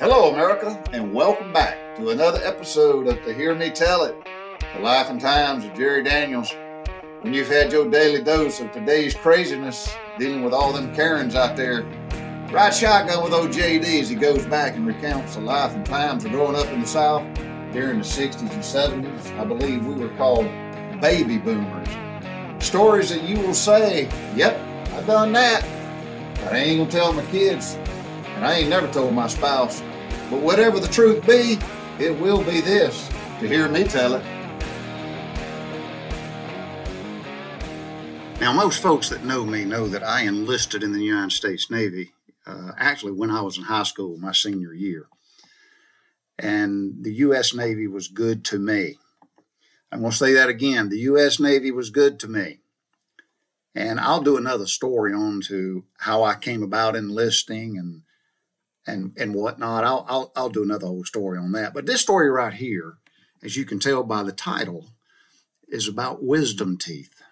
Hello, 0.00 0.32
America, 0.32 0.82
and 0.92 1.14
welcome 1.14 1.52
back 1.52 1.94
to 1.94 2.10
another 2.10 2.40
episode 2.42 3.06
of 3.06 3.22
To 3.22 3.32
Hear 3.32 3.54
Me 3.54 3.70
Tell 3.70 4.02
It, 4.02 4.16
the 4.74 4.80
life 4.80 5.08
and 5.08 5.20
times 5.20 5.64
of 5.64 5.72
Jerry 5.74 6.02
Daniels. 6.02 6.52
When 7.20 7.32
you've 7.32 7.46
had 7.46 7.70
your 7.70 7.88
daily 7.88 8.20
dose 8.20 8.58
of 8.58 8.72
today's 8.72 9.14
craziness, 9.14 9.94
dealing 10.18 10.42
with 10.42 10.52
all 10.52 10.72
them 10.72 10.92
Karens 10.96 11.36
out 11.36 11.54
there, 11.54 11.82
ride 12.50 12.74
shotgun 12.74 13.22
with 13.22 13.32
old 13.32 13.50
JD 13.50 14.00
as 14.00 14.08
he 14.08 14.16
goes 14.16 14.44
back 14.46 14.74
and 14.74 14.84
recounts 14.84 15.36
the 15.36 15.42
life 15.42 15.72
and 15.76 15.86
times 15.86 16.24
of 16.24 16.32
growing 16.32 16.56
up 16.56 16.66
in 16.72 16.80
the 16.80 16.86
South 16.88 17.22
during 17.72 17.98
the 17.98 18.04
60s 18.04 18.40
and 18.40 19.04
70s. 19.04 19.38
I 19.38 19.44
believe 19.44 19.86
we 19.86 19.94
were 19.94 20.14
called 20.16 20.46
baby 21.00 21.38
boomers. 21.38 21.88
Stories 22.58 23.10
that 23.10 23.22
you 23.22 23.38
will 23.38 23.54
say, 23.54 24.08
yep, 24.34 24.58
I 24.92 25.02
done 25.02 25.32
that, 25.34 25.62
but 26.42 26.52
I 26.52 26.56
ain't 26.56 26.78
gonna 26.80 26.90
tell 26.90 27.12
my 27.12 27.24
kids 27.26 27.78
and 28.44 28.52
I 28.52 28.58
ain't 28.58 28.68
never 28.68 28.92
told 28.92 29.14
my 29.14 29.26
spouse. 29.26 29.82
But 30.28 30.42
whatever 30.42 30.78
the 30.78 30.88
truth 30.88 31.26
be, 31.26 31.58
it 31.98 32.20
will 32.20 32.44
be 32.44 32.60
this 32.60 33.08
to 33.40 33.48
hear 33.48 33.70
me 33.70 33.84
tell 33.84 34.12
it. 34.14 34.24
Now, 38.42 38.52
most 38.52 38.82
folks 38.82 39.08
that 39.08 39.24
know 39.24 39.46
me 39.46 39.64
know 39.64 39.88
that 39.88 40.02
I 40.02 40.22
enlisted 40.22 40.82
in 40.82 40.92
the 40.92 41.02
United 41.02 41.32
States 41.32 41.70
Navy 41.70 42.12
uh, 42.46 42.72
actually 42.76 43.12
when 43.12 43.30
I 43.30 43.40
was 43.40 43.56
in 43.56 43.64
high 43.64 43.84
school, 43.84 44.18
my 44.18 44.32
senior 44.32 44.74
year. 44.74 45.06
And 46.38 47.02
the 47.02 47.14
U.S. 47.14 47.54
Navy 47.54 47.86
was 47.86 48.08
good 48.08 48.44
to 48.46 48.58
me. 48.58 48.98
I'm 49.90 50.00
going 50.00 50.10
to 50.10 50.16
say 50.18 50.34
that 50.34 50.50
again. 50.50 50.90
The 50.90 50.98
U.S. 50.98 51.40
Navy 51.40 51.70
was 51.70 51.88
good 51.88 52.20
to 52.20 52.28
me. 52.28 52.58
And 53.74 53.98
I'll 53.98 54.20
do 54.20 54.36
another 54.36 54.66
story 54.66 55.14
on 55.14 55.40
to 55.46 55.84
how 55.96 56.24
I 56.24 56.34
came 56.34 56.62
about 56.62 56.94
enlisting 56.94 57.78
and 57.78 58.02
and 58.86 59.12
and 59.16 59.34
whatnot. 59.34 59.84
I'll, 59.84 60.04
I'll 60.08 60.32
I'll 60.36 60.50
do 60.50 60.62
another 60.62 60.86
whole 60.86 61.04
story 61.04 61.38
on 61.38 61.52
that. 61.52 61.74
But 61.74 61.86
this 61.86 62.00
story 62.00 62.30
right 62.30 62.54
here, 62.54 62.98
as 63.42 63.56
you 63.56 63.64
can 63.64 63.78
tell 63.78 64.02
by 64.02 64.22
the 64.22 64.32
title, 64.32 64.90
is 65.68 65.88
about 65.88 66.22
wisdom 66.22 66.76
teeth. 66.76 67.22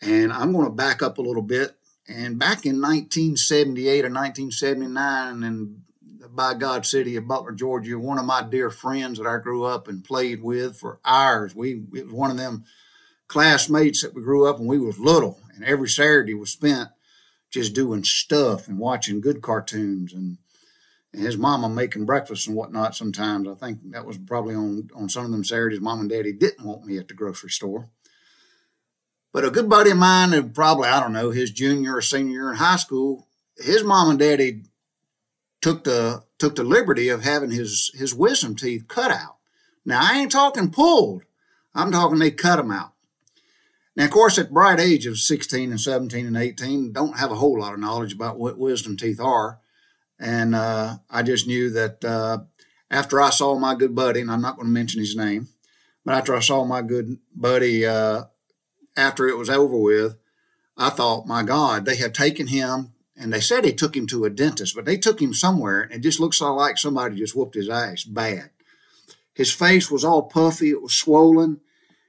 And 0.00 0.32
I'm 0.32 0.52
going 0.52 0.66
to 0.66 0.72
back 0.72 1.02
up 1.02 1.18
a 1.18 1.22
little 1.22 1.42
bit. 1.42 1.76
And 2.08 2.38
back 2.38 2.64
in 2.64 2.80
1978 2.80 4.04
or 4.04 4.10
1979, 4.10 5.42
in 5.42 5.42
the 5.42 6.28
by 6.28 6.54
God 6.54 6.84
city 6.84 7.16
of 7.16 7.26
Butler, 7.26 7.52
Georgia, 7.52 7.98
one 7.98 8.18
of 8.18 8.24
my 8.24 8.42
dear 8.42 8.70
friends 8.70 9.18
that 9.18 9.26
I 9.26 9.38
grew 9.38 9.64
up 9.64 9.88
and 9.88 10.04
played 10.04 10.42
with 10.42 10.76
for 10.76 11.00
hours. 11.04 11.54
We 11.54 11.82
it 11.94 12.04
was 12.04 12.12
one 12.12 12.30
of 12.30 12.36
them 12.36 12.64
classmates 13.26 14.02
that 14.02 14.14
we 14.14 14.22
grew 14.22 14.46
up 14.46 14.58
when 14.58 14.68
we 14.68 14.78
was 14.78 15.00
little, 15.00 15.40
and 15.54 15.64
every 15.64 15.88
Saturday 15.88 16.34
was 16.34 16.52
spent 16.52 16.90
just 17.56 17.74
doing 17.74 18.04
stuff 18.04 18.68
and 18.68 18.78
watching 18.78 19.22
good 19.22 19.40
cartoons 19.40 20.12
and, 20.12 20.36
and 21.14 21.22
his 21.22 21.38
mama 21.38 21.70
making 21.70 22.04
breakfast 22.04 22.46
and 22.46 22.54
whatnot 22.54 22.94
sometimes. 22.94 23.48
I 23.48 23.54
think 23.54 23.78
that 23.92 24.04
was 24.04 24.18
probably 24.18 24.54
on, 24.54 24.90
on 24.94 25.08
some 25.08 25.24
of 25.24 25.30
them 25.30 25.42
Saturdays 25.42 25.80
mom 25.80 26.00
and 26.00 26.10
daddy 26.10 26.34
didn't 26.34 26.66
want 26.66 26.84
me 26.84 26.98
at 26.98 27.08
the 27.08 27.14
grocery 27.14 27.48
store. 27.48 27.88
But 29.32 29.46
a 29.46 29.50
good 29.50 29.70
buddy 29.70 29.90
of 29.90 29.96
mine, 29.96 30.32
who 30.32 30.42
probably, 30.44 30.88
I 30.88 31.00
don't 31.00 31.14
know, 31.14 31.30
his 31.30 31.50
junior 31.50 31.96
or 31.96 32.02
senior 32.02 32.32
year 32.32 32.50
in 32.50 32.56
high 32.56 32.76
school, 32.76 33.26
his 33.56 33.82
mom 33.82 34.10
and 34.10 34.18
daddy 34.18 34.64
took 35.62 35.84
the 35.84 36.24
took 36.38 36.56
the 36.56 36.64
liberty 36.64 37.08
of 37.08 37.24
having 37.24 37.50
his 37.50 37.90
his 37.94 38.14
wisdom 38.14 38.54
teeth 38.54 38.86
cut 38.86 39.10
out. 39.10 39.36
Now 39.86 40.00
I 40.02 40.18
ain't 40.18 40.32
talking 40.32 40.70
pulled. 40.70 41.22
I'm 41.74 41.90
talking 41.90 42.18
they 42.18 42.30
cut 42.30 42.56
them 42.56 42.70
out. 42.70 42.92
Now, 43.96 44.04
of 44.04 44.10
course, 44.10 44.38
at 44.38 44.52
bright 44.52 44.78
age 44.78 45.06
of 45.06 45.18
16 45.18 45.70
and 45.70 45.80
17 45.80 46.26
and 46.26 46.36
18, 46.36 46.92
don't 46.92 47.18
have 47.18 47.32
a 47.32 47.36
whole 47.36 47.58
lot 47.58 47.72
of 47.72 47.80
knowledge 47.80 48.12
about 48.12 48.38
what 48.38 48.58
wisdom 48.58 48.96
teeth 48.96 49.20
are. 49.20 49.58
And 50.18 50.54
uh, 50.54 50.98
I 51.10 51.22
just 51.22 51.46
knew 51.46 51.70
that 51.70 52.04
uh, 52.04 52.38
after 52.90 53.20
I 53.20 53.30
saw 53.30 53.58
my 53.58 53.74
good 53.74 53.94
buddy, 53.94 54.20
and 54.20 54.30
I'm 54.30 54.42
not 54.42 54.56
going 54.56 54.66
to 54.66 54.72
mention 54.72 55.00
his 55.00 55.16
name, 55.16 55.48
but 56.04 56.14
after 56.14 56.36
I 56.36 56.40
saw 56.40 56.64
my 56.64 56.82
good 56.82 57.18
buddy, 57.34 57.86
uh, 57.86 58.24
after 58.96 59.26
it 59.28 59.38
was 59.38 59.48
over 59.48 59.76
with, 59.76 60.16
I 60.76 60.90
thought, 60.90 61.26
my 61.26 61.42
God, 61.42 61.86
they 61.86 61.96
have 61.96 62.12
taken 62.12 62.48
him, 62.48 62.92
and 63.16 63.32
they 63.32 63.40
said 63.40 63.64
they 63.64 63.72
took 63.72 63.96
him 63.96 64.06
to 64.08 64.26
a 64.26 64.30
dentist, 64.30 64.74
but 64.74 64.84
they 64.84 64.98
took 64.98 65.22
him 65.22 65.32
somewhere, 65.32 65.80
and 65.80 65.92
it 65.92 66.00
just 66.00 66.20
looks 66.20 66.40
like 66.40 66.76
somebody 66.76 67.16
just 67.16 67.34
whooped 67.34 67.54
his 67.54 67.70
ass 67.70 68.04
bad. 68.04 68.50
His 69.32 69.52
face 69.52 69.90
was 69.90 70.04
all 70.04 70.22
puffy, 70.22 70.70
it 70.70 70.82
was 70.82 70.92
swollen 70.92 71.60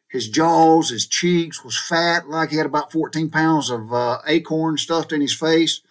his 0.09 0.29
jaws, 0.29 0.89
his 0.89 1.05
cheeks 1.05 1.63
was 1.63 1.77
fat, 1.77 2.29
like 2.29 2.51
he 2.51 2.57
had 2.57 2.65
about 2.65 2.91
14 2.91 3.29
pounds 3.29 3.69
of 3.69 3.91
uh, 3.91 4.19
acorn 4.25 4.77
stuffed 4.77 5.11
in 5.11 5.21
his 5.21 5.35
face. 5.35 5.81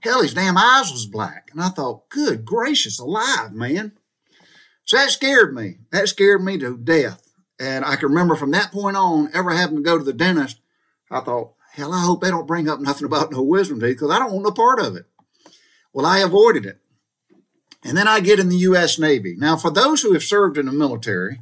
Hell, 0.00 0.22
his 0.22 0.34
damn 0.34 0.56
eyes 0.56 0.90
was 0.90 1.06
black. 1.06 1.50
And 1.52 1.60
I 1.60 1.68
thought, 1.68 2.08
good 2.08 2.44
gracious 2.44 2.98
alive, 2.98 3.52
man. 3.52 3.92
So 4.84 4.96
that 4.96 5.10
scared 5.10 5.54
me. 5.54 5.78
That 5.90 6.08
scared 6.08 6.42
me 6.42 6.58
to 6.58 6.76
death. 6.76 7.28
And 7.60 7.84
I 7.84 7.96
can 7.96 8.08
remember 8.08 8.34
from 8.34 8.50
that 8.52 8.72
point 8.72 8.96
on, 8.96 9.30
ever 9.32 9.50
having 9.50 9.76
to 9.76 9.82
go 9.82 9.98
to 9.98 10.04
the 10.04 10.12
dentist, 10.12 10.58
I 11.10 11.20
thought, 11.20 11.52
hell, 11.72 11.92
I 11.92 12.00
hope 12.00 12.22
they 12.22 12.30
don't 12.30 12.46
bring 12.46 12.68
up 12.68 12.80
nothing 12.80 13.04
about 13.04 13.30
no 13.30 13.42
wisdom 13.42 13.80
teeth 13.80 13.96
because 13.96 14.10
I 14.10 14.18
don't 14.18 14.32
want 14.32 14.44
no 14.44 14.50
part 14.50 14.80
of 14.80 14.96
it. 14.96 15.06
Well, 15.92 16.06
I 16.06 16.20
avoided 16.20 16.66
it. 16.66 16.78
And 17.84 17.96
then 17.96 18.08
I 18.08 18.20
get 18.20 18.40
in 18.40 18.48
the 18.48 18.56
U.S. 18.56 18.98
Navy. 18.98 19.34
Now, 19.36 19.56
for 19.56 19.70
those 19.70 20.02
who 20.02 20.12
have 20.14 20.22
served 20.22 20.56
in 20.56 20.66
the 20.66 20.72
military, 20.72 21.40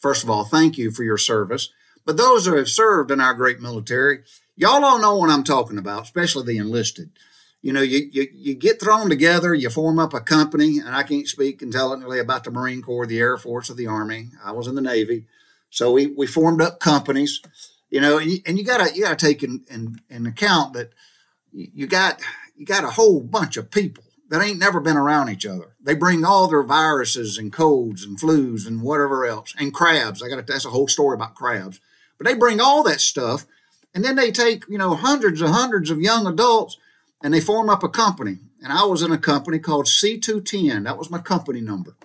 First 0.00 0.24
of 0.24 0.30
all, 0.30 0.44
thank 0.44 0.78
you 0.78 0.90
for 0.90 1.04
your 1.04 1.18
service. 1.18 1.70
But 2.04 2.16
those 2.16 2.46
who 2.46 2.56
have 2.56 2.68
served 2.68 3.10
in 3.10 3.20
our 3.20 3.34
great 3.34 3.60
military, 3.60 4.20
y'all 4.56 4.84
all 4.84 4.98
know 4.98 5.16
what 5.16 5.30
I'm 5.30 5.44
talking 5.44 5.78
about, 5.78 6.04
especially 6.04 6.46
the 6.46 6.58
enlisted. 6.58 7.10
You 7.62 7.74
know, 7.74 7.82
you, 7.82 8.08
you, 8.10 8.26
you 8.32 8.54
get 8.54 8.80
thrown 8.80 9.10
together, 9.10 9.52
you 9.52 9.68
form 9.68 9.98
up 9.98 10.14
a 10.14 10.20
company, 10.20 10.78
and 10.78 10.96
I 10.96 11.02
can't 11.02 11.28
speak 11.28 11.60
intelligently 11.60 12.18
about 12.18 12.44
the 12.44 12.50
Marine 12.50 12.80
Corps, 12.80 13.06
the 13.06 13.18
Air 13.18 13.36
Force, 13.36 13.68
or 13.68 13.74
the 13.74 13.86
Army. 13.86 14.30
I 14.42 14.52
was 14.52 14.66
in 14.66 14.74
the 14.74 14.80
Navy. 14.80 15.26
So 15.68 15.92
we, 15.92 16.06
we 16.06 16.26
formed 16.26 16.62
up 16.62 16.80
companies, 16.80 17.42
you 17.90 18.00
know, 18.00 18.16
and 18.16 18.30
you, 18.30 18.38
and 18.46 18.58
you 18.58 18.64
gotta 18.64 18.94
you 18.94 19.02
gotta 19.02 19.14
take 19.14 19.42
in, 19.42 19.64
in, 19.68 20.00
in 20.08 20.26
account 20.26 20.72
that 20.72 20.92
you 21.52 21.86
got 21.86 22.20
you 22.56 22.64
got 22.64 22.84
a 22.84 22.90
whole 22.90 23.20
bunch 23.20 23.56
of 23.56 23.70
people 23.70 24.04
that 24.30 24.42
ain't 24.42 24.60
never 24.60 24.80
been 24.80 24.96
around 24.96 25.28
each 25.28 25.44
other. 25.44 25.74
They 25.82 25.94
bring 25.94 26.24
all 26.24 26.46
their 26.46 26.62
viruses 26.62 27.36
and 27.36 27.52
colds 27.52 28.04
and 28.04 28.18
flus 28.18 28.66
and 28.66 28.80
whatever 28.80 29.26
else 29.26 29.54
and 29.58 29.74
crabs. 29.74 30.22
I 30.22 30.28
got 30.28 30.46
that's 30.46 30.64
a 30.64 30.70
whole 30.70 30.86
story 30.86 31.16
about 31.16 31.34
crabs. 31.34 31.80
But 32.16 32.26
they 32.26 32.34
bring 32.34 32.60
all 32.60 32.84
that 32.84 33.00
stuff 33.00 33.44
and 33.92 34.04
then 34.04 34.14
they 34.14 34.30
take, 34.30 34.64
you 34.68 34.78
know, 34.78 34.94
hundreds 34.94 35.40
and 35.40 35.50
hundreds 35.50 35.90
of 35.90 36.00
young 36.00 36.28
adults 36.28 36.78
and 37.20 37.34
they 37.34 37.40
form 37.40 37.68
up 37.68 37.82
a 37.82 37.88
company. 37.88 38.38
And 38.62 38.72
I 38.72 38.84
was 38.84 39.02
in 39.02 39.10
a 39.10 39.18
company 39.18 39.58
called 39.58 39.86
C210. 39.86 40.84
That 40.84 40.96
was 40.96 41.10
my 41.10 41.18
company 41.18 41.60
number. 41.60 41.96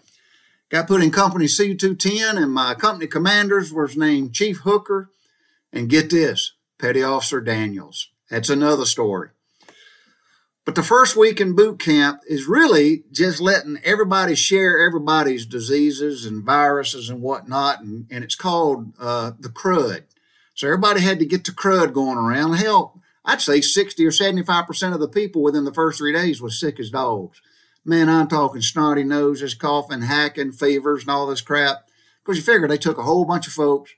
Got 0.70 0.88
put 0.88 1.04
in 1.04 1.12
company 1.12 1.46
C210 1.46 2.42
and 2.42 2.52
my 2.52 2.74
company 2.74 3.06
commanders 3.06 3.72
was 3.72 3.96
named 3.96 4.34
Chief 4.34 4.58
Hooker 4.62 5.12
and 5.72 5.90
get 5.90 6.10
this, 6.10 6.54
Petty 6.80 7.04
Officer 7.04 7.40
Daniels. 7.40 8.10
That's 8.32 8.50
another 8.50 8.86
story. 8.86 9.30
But 10.66 10.74
the 10.74 10.84
first 10.84 11.16
week 11.16 11.40
in 11.40 11.56
boot 11.56 11.78
camp 11.78 12.22
is 12.28 12.48
really 12.48 13.04
just 13.12 13.40
letting 13.40 13.78
everybody 13.84 14.34
share 14.34 14.80
everybody's 14.80 15.46
diseases 15.46 16.26
and 16.26 16.44
viruses 16.44 17.08
and 17.08 17.22
whatnot. 17.22 17.82
And, 17.82 18.08
and 18.10 18.24
it's 18.24 18.34
called 18.34 18.94
uh, 19.00 19.34
the 19.40 19.50
crud. 19.50 20.06
So 20.56 20.68
everybody 20.68 21.02
had 21.02 21.20
to 21.20 21.26
get 21.26 21.46
the 21.46 21.52
crud 21.52 21.94
going 21.94 22.18
around. 22.18 22.54
Hell, 22.54 23.00
I'd 23.24 23.42
say 23.42 23.62
60 23.62 24.04
or 24.06 24.12
75% 24.12 24.94
of 24.94 25.00
the 25.00 25.08
people 25.08 25.44
within 25.44 25.66
the 25.66 25.74
first 25.74 26.00
three 26.00 26.14
days 26.14 26.42
was 26.42 26.60
sick 26.60 26.80
as 26.80 26.90
dogs. 26.90 27.42
Man, 27.84 28.10
I'm 28.10 28.28
talking 28.28 28.62
snotty 28.62 29.04
noses, 29.04 29.54
coughing, 29.54 30.02
hacking, 30.02 30.52
fevers, 30.52 31.02
and 31.02 31.12
all 31.12 31.28
this 31.28 31.42
crap. 31.42 31.86
Because 32.24 32.38
you 32.38 32.44
figure 32.44 32.68
they 32.68 32.80
took 32.80 32.98
a 32.98 33.04
whole 33.04 33.26
bunch 33.26 33.46
of 33.46 33.54
folks 33.54 33.94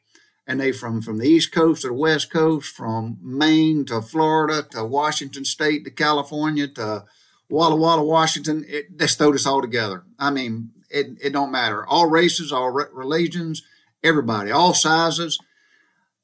and 0.48 0.60
they 0.60 0.72
from 0.72 1.02
from 1.02 1.18
the 1.18 1.28
east 1.28 1.52
coast 1.52 1.82
to 1.82 1.90
the 1.90 1.94
west 1.94 2.32
coast 2.32 2.74
from 2.74 3.18
maine 3.22 3.86
to 3.86 4.02
florida 4.02 4.66
to 4.72 4.84
washington 4.84 5.44
state 5.44 5.84
to 5.84 5.92
california 5.92 6.68
to 6.68 7.04
walla 7.50 7.76
walla 7.76 8.04
washington 8.04 8.66
it, 8.68 9.10
stowed 9.10 9.36
us 9.36 9.46
all 9.46 9.62
together. 9.62 10.04
I 10.18 10.32
mean 10.32 10.72
it, 10.90 11.18
it 11.22 11.34
don't 11.34 11.52
matter. 11.52 11.86
All 11.86 12.08
races 12.08 12.52
all 12.52 12.72
re- 12.72 12.86
religions 12.92 13.64
everybody 14.04 14.52
all 14.52 14.74
sizes. 14.74 15.40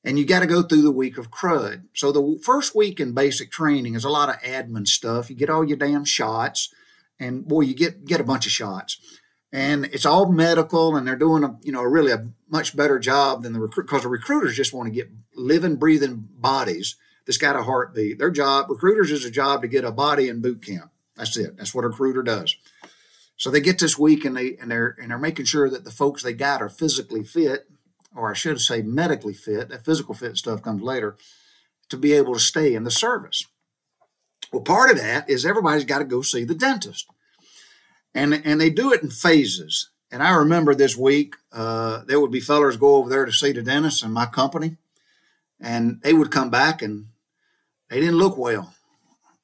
And 0.06 0.20
you 0.20 0.26
got 0.26 0.42
to 0.42 0.48
go 0.48 0.64
through 0.64 0.82
the 0.82 0.92
week 0.92 1.18
of 1.18 1.32
crud. 1.32 1.84
So 1.94 2.12
the 2.12 2.38
first 2.44 2.76
week 2.76 3.00
in 3.00 3.14
basic 3.14 3.52
training 3.52 3.96
is 3.96 4.04
a 4.04 4.10
lot 4.10 4.28
of 4.28 4.36
admin 4.42 4.86
stuff. 4.86 5.30
You 5.30 5.36
get 5.38 5.50
all 5.50 5.64
your 5.64 5.78
damn 5.78 6.04
shots. 6.04 6.74
And 7.20 7.48
boy 7.48 7.62
you 7.62 7.74
get 7.74 8.06
get 8.06 8.20
a 8.20 8.26
bunch 8.26 8.46
of 8.46 8.52
shots 8.52 8.98
and 9.54 9.86
it's 9.86 10.06
all 10.06 10.32
medical 10.32 10.96
and 10.96 11.08
they're 11.08 11.16
doing 11.16 11.44
a 11.44 11.56
you 11.62 11.72
know 11.72 11.84
really 11.84 12.12
a 12.12 12.28
much 12.50 12.76
better 12.76 12.98
job 13.00 13.44
than 13.44 13.54
the 13.54 13.60
recruit 13.60 13.84
because 13.84 14.02
the 14.02 14.10
recruiters 14.10 14.58
just 14.58 14.74
want 14.74 14.88
to 14.88 14.94
get 14.94 15.10
living 15.36 15.76
breathing 15.76 16.28
bodies 16.38 16.96
that's 17.26 17.38
got 17.38 17.56
a 17.56 17.64
heartbeat. 17.64 18.20
Their 18.20 18.32
job 18.32 18.70
recruiters 18.70 19.12
is 19.12 19.24
a 19.24 19.32
job 19.32 19.62
to 19.62 19.68
get 19.68 19.86
a 19.86 19.92
body 19.92 20.28
in 20.28 20.42
boot 20.42 20.66
camp. 20.66 20.92
That's 21.16 21.38
it. 21.38 21.56
That's 21.56 21.74
what 21.74 21.86
a 21.86 21.90
recruiter 21.90 22.24
does. 22.24 22.56
So 23.38 23.50
they 23.50 23.62
get 23.62 23.80
this 23.80 23.98
week 23.98 24.26
and 24.26 24.36
they 24.36 24.58
and 24.60 24.70
they're 24.70 24.96
and 25.00 25.12
they're 25.12 25.20
making 25.20 25.46
sure 25.46 25.70
that 25.70 25.86
the 25.86 25.92
folks 25.92 26.24
they 26.24 26.34
got 26.34 26.62
are 26.62 26.70
physically 26.70 27.24
fit 27.24 27.70
or 28.16 28.30
i 28.30 28.34
should 28.34 28.60
say 28.60 28.82
medically 28.82 29.34
fit. 29.34 29.70
That 29.70 29.86
physical 29.86 30.16
fit 30.16 30.36
stuff 30.38 30.64
comes 30.64 30.82
later 30.82 31.16
to 31.90 31.98
be 31.98 32.14
able 32.14 32.34
to 32.34 32.40
stay 32.40 32.74
in 32.74 32.84
the 32.84 32.92
service. 32.92 33.46
Well 34.52 34.64
part 34.64 34.90
of 34.90 34.98
that 34.98 35.30
is 35.30 35.46
everybody's 35.46 35.86
got 35.86 36.00
to 36.00 36.06
go 36.06 36.24
see 36.24 36.44
the 36.44 36.56
dentist 36.56 37.08
and 38.14 38.34
and 38.46 38.60
they 38.60 38.70
do 38.70 38.92
it 38.94 39.04
in 39.04 39.10
phases. 39.10 39.90
And 40.12 40.22
I 40.22 40.32
remember 40.36 40.76
this 40.76 40.96
week 40.96 41.36
uh, 41.52 42.04
there 42.06 42.20
would 42.20 42.32
be 42.32 42.40
fellers 42.40 42.78
go 42.78 42.98
over 42.98 43.10
there 43.10 43.26
to 43.26 43.32
see 43.32 43.52
the 43.52 43.64
dentist 43.64 44.04
in 44.04 44.12
my 44.12 44.26
company, 44.26 44.78
and 45.60 46.02
they 46.02 46.14
would 46.14 46.32
come 46.32 46.50
back 46.50 46.82
and 46.82 47.08
they 47.90 48.00
didn't 48.00 48.18
look 48.18 48.38
well 48.38 48.74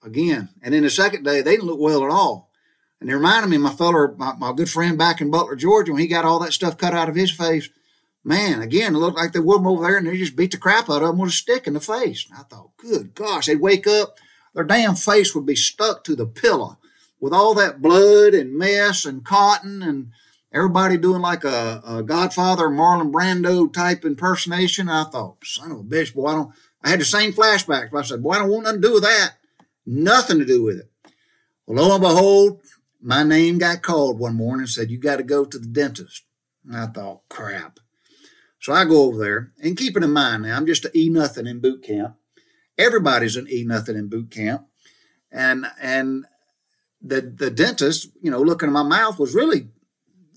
again. 0.03 0.49
And 0.61 0.73
then 0.73 0.83
the 0.83 0.89
second 0.89 1.23
day 1.23 1.41
they 1.41 1.51
didn't 1.51 1.67
look 1.67 1.79
well 1.79 2.03
at 2.03 2.11
all. 2.11 2.49
And 3.01 3.09
it 3.09 3.15
reminded 3.15 3.49
me 3.49 3.55
of 3.55 3.61
my 3.61 3.73
feller, 3.73 4.13
my, 4.17 4.33
my 4.35 4.51
good 4.51 4.69
friend 4.69 4.97
back 4.97 5.21
in 5.21 5.31
Butler, 5.31 5.55
Georgia, 5.55 5.93
when 5.93 6.01
he 6.01 6.07
got 6.07 6.25
all 6.25 6.39
that 6.39 6.51
stuff 6.51 6.77
cut 6.77 6.93
out 6.93 7.07
of 7.07 7.15
his 7.15 7.31
face. 7.31 7.69
Man, 8.25 8.61
again, 8.61 8.93
it 8.93 8.97
looked 8.97 9.17
like 9.17 9.31
they 9.31 9.39
would 9.39 9.65
over 9.65 9.83
there 9.83 9.97
and 9.97 10.05
they 10.05 10.17
just 10.17 10.35
beat 10.35 10.51
the 10.51 10.57
crap 10.57 10.89
out 10.89 11.01
of 11.01 11.11
him 11.11 11.17
with 11.17 11.29
a 11.29 11.33
stick 11.33 11.65
in 11.65 11.73
the 11.73 11.79
face. 11.79 12.27
And 12.29 12.37
I 12.37 12.43
thought, 12.43 12.75
good 12.75 13.15
gosh, 13.15 13.45
they'd 13.45 13.61
wake 13.61 13.87
up, 13.87 14.17
their 14.53 14.65
damn 14.65 14.95
face 14.95 15.33
would 15.33 15.45
be 15.45 15.55
stuck 15.55 16.03
to 16.03 16.15
the 16.15 16.25
pillow 16.25 16.78
with 17.19 17.33
all 17.33 17.53
that 17.55 17.81
blood 17.81 18.33
and 18.33 18.57
mess 18.57 19.05
and 19.05 19.25
cotton 19.25 19.81
and 19.81 20.11
everybody 20.53 20.97
doing 20.97 21.21
like 21.21 21.43
a, 21.43 21.81
a 21.85 22.03
Godfather 22.03 22.69
Marlon 22.69 23.11
Brando 23.11 23.71
type 23.71 24.05
impersonation. 24.05 24.89
I 24.89 25.03
thought, 25.05 25.37
son 25.43 25.71
of 25.71 25.79
a 25.79 25.83
bitch, 25.83 26.13
boy, 26.13 26.27
I 26.27 26.33
don't. 26.33 26.53
I 26.81 26.89
had 26.89 27.01
the 27.01 27.05
same 27.05 27.33
flashbacks. 27.33 27.93
I 27.93 28.01
said, 28.03 28.23
boy, 28.23 28.31
I 28.31 28.39
don't 28.39 28.49
want 28.49 28.63
nothing 28.63 28.81
to 28.81 28.87
do 28.87 28.93
with 28.93 29.03
that. 29.03 29.33
Nothing 29.85 30.39
to 30.39 30.45
do 30.45 30.63
with 30.63 30.79
it. 30.79 30.89
Well, 31.67 31.85
lo 31.85 31.95
and 31.95 32.01
behold, 32.01 32.61
my 33.01 33.23
name 33.23 33.57
got 33.57 33.81
called 33.81 34.17
one 34.17 34.35
morning 34.35 34.61
and 34.61 34.69
said, 34.69 34.89
you 34.89 34.97
got 34.97 35.17
to 35.17 35.23
go 35.23 35.43
to 35.43 35.59
the 35.59 35.67
dentist. 35.67 36.23
And 36.65 36.77
I 36.77 36.87
thought, 36.87 37.27
crap. 37.27 37.79
So 38.61 38.73
I 38.73 38.85
go 38.85 39.03
over 39.03 39.17
there 39.17 39.51
and 39.61 39.77
keep 39.77 39.97
it 39.97 40.03
in 40.03 40.11
mind 40.11 40.43
now, 40.43 40.55
I'm 40.55 40.65
just 40.65 40.85
an 40.85 40.91
E 40.95 41.09
nothing 41.09 41.47
in 41.47 41.59
boot 41.59 41.83
camp. 41.83 42.15
Everybody's 42.77 43.35
an 43.35 43.47
E 43.51 43.65
nothing 43.65 43.97
in 43.97 44.07
boot 44.07 44.31
camp. 44.31 44.65
And, 45.31 45.65
and 45.81 46.25
the, 47.01 47.21
the 47.21 47.49
dentist, 47.49 48.09
you 48.21 48.29
know, 48.31 48.41
looking 48.41 48.67
at 48.67 48.73
my 48.73 48.83
mouth 48.83 49.19
was 49.19 49.33
really 49.33 49.69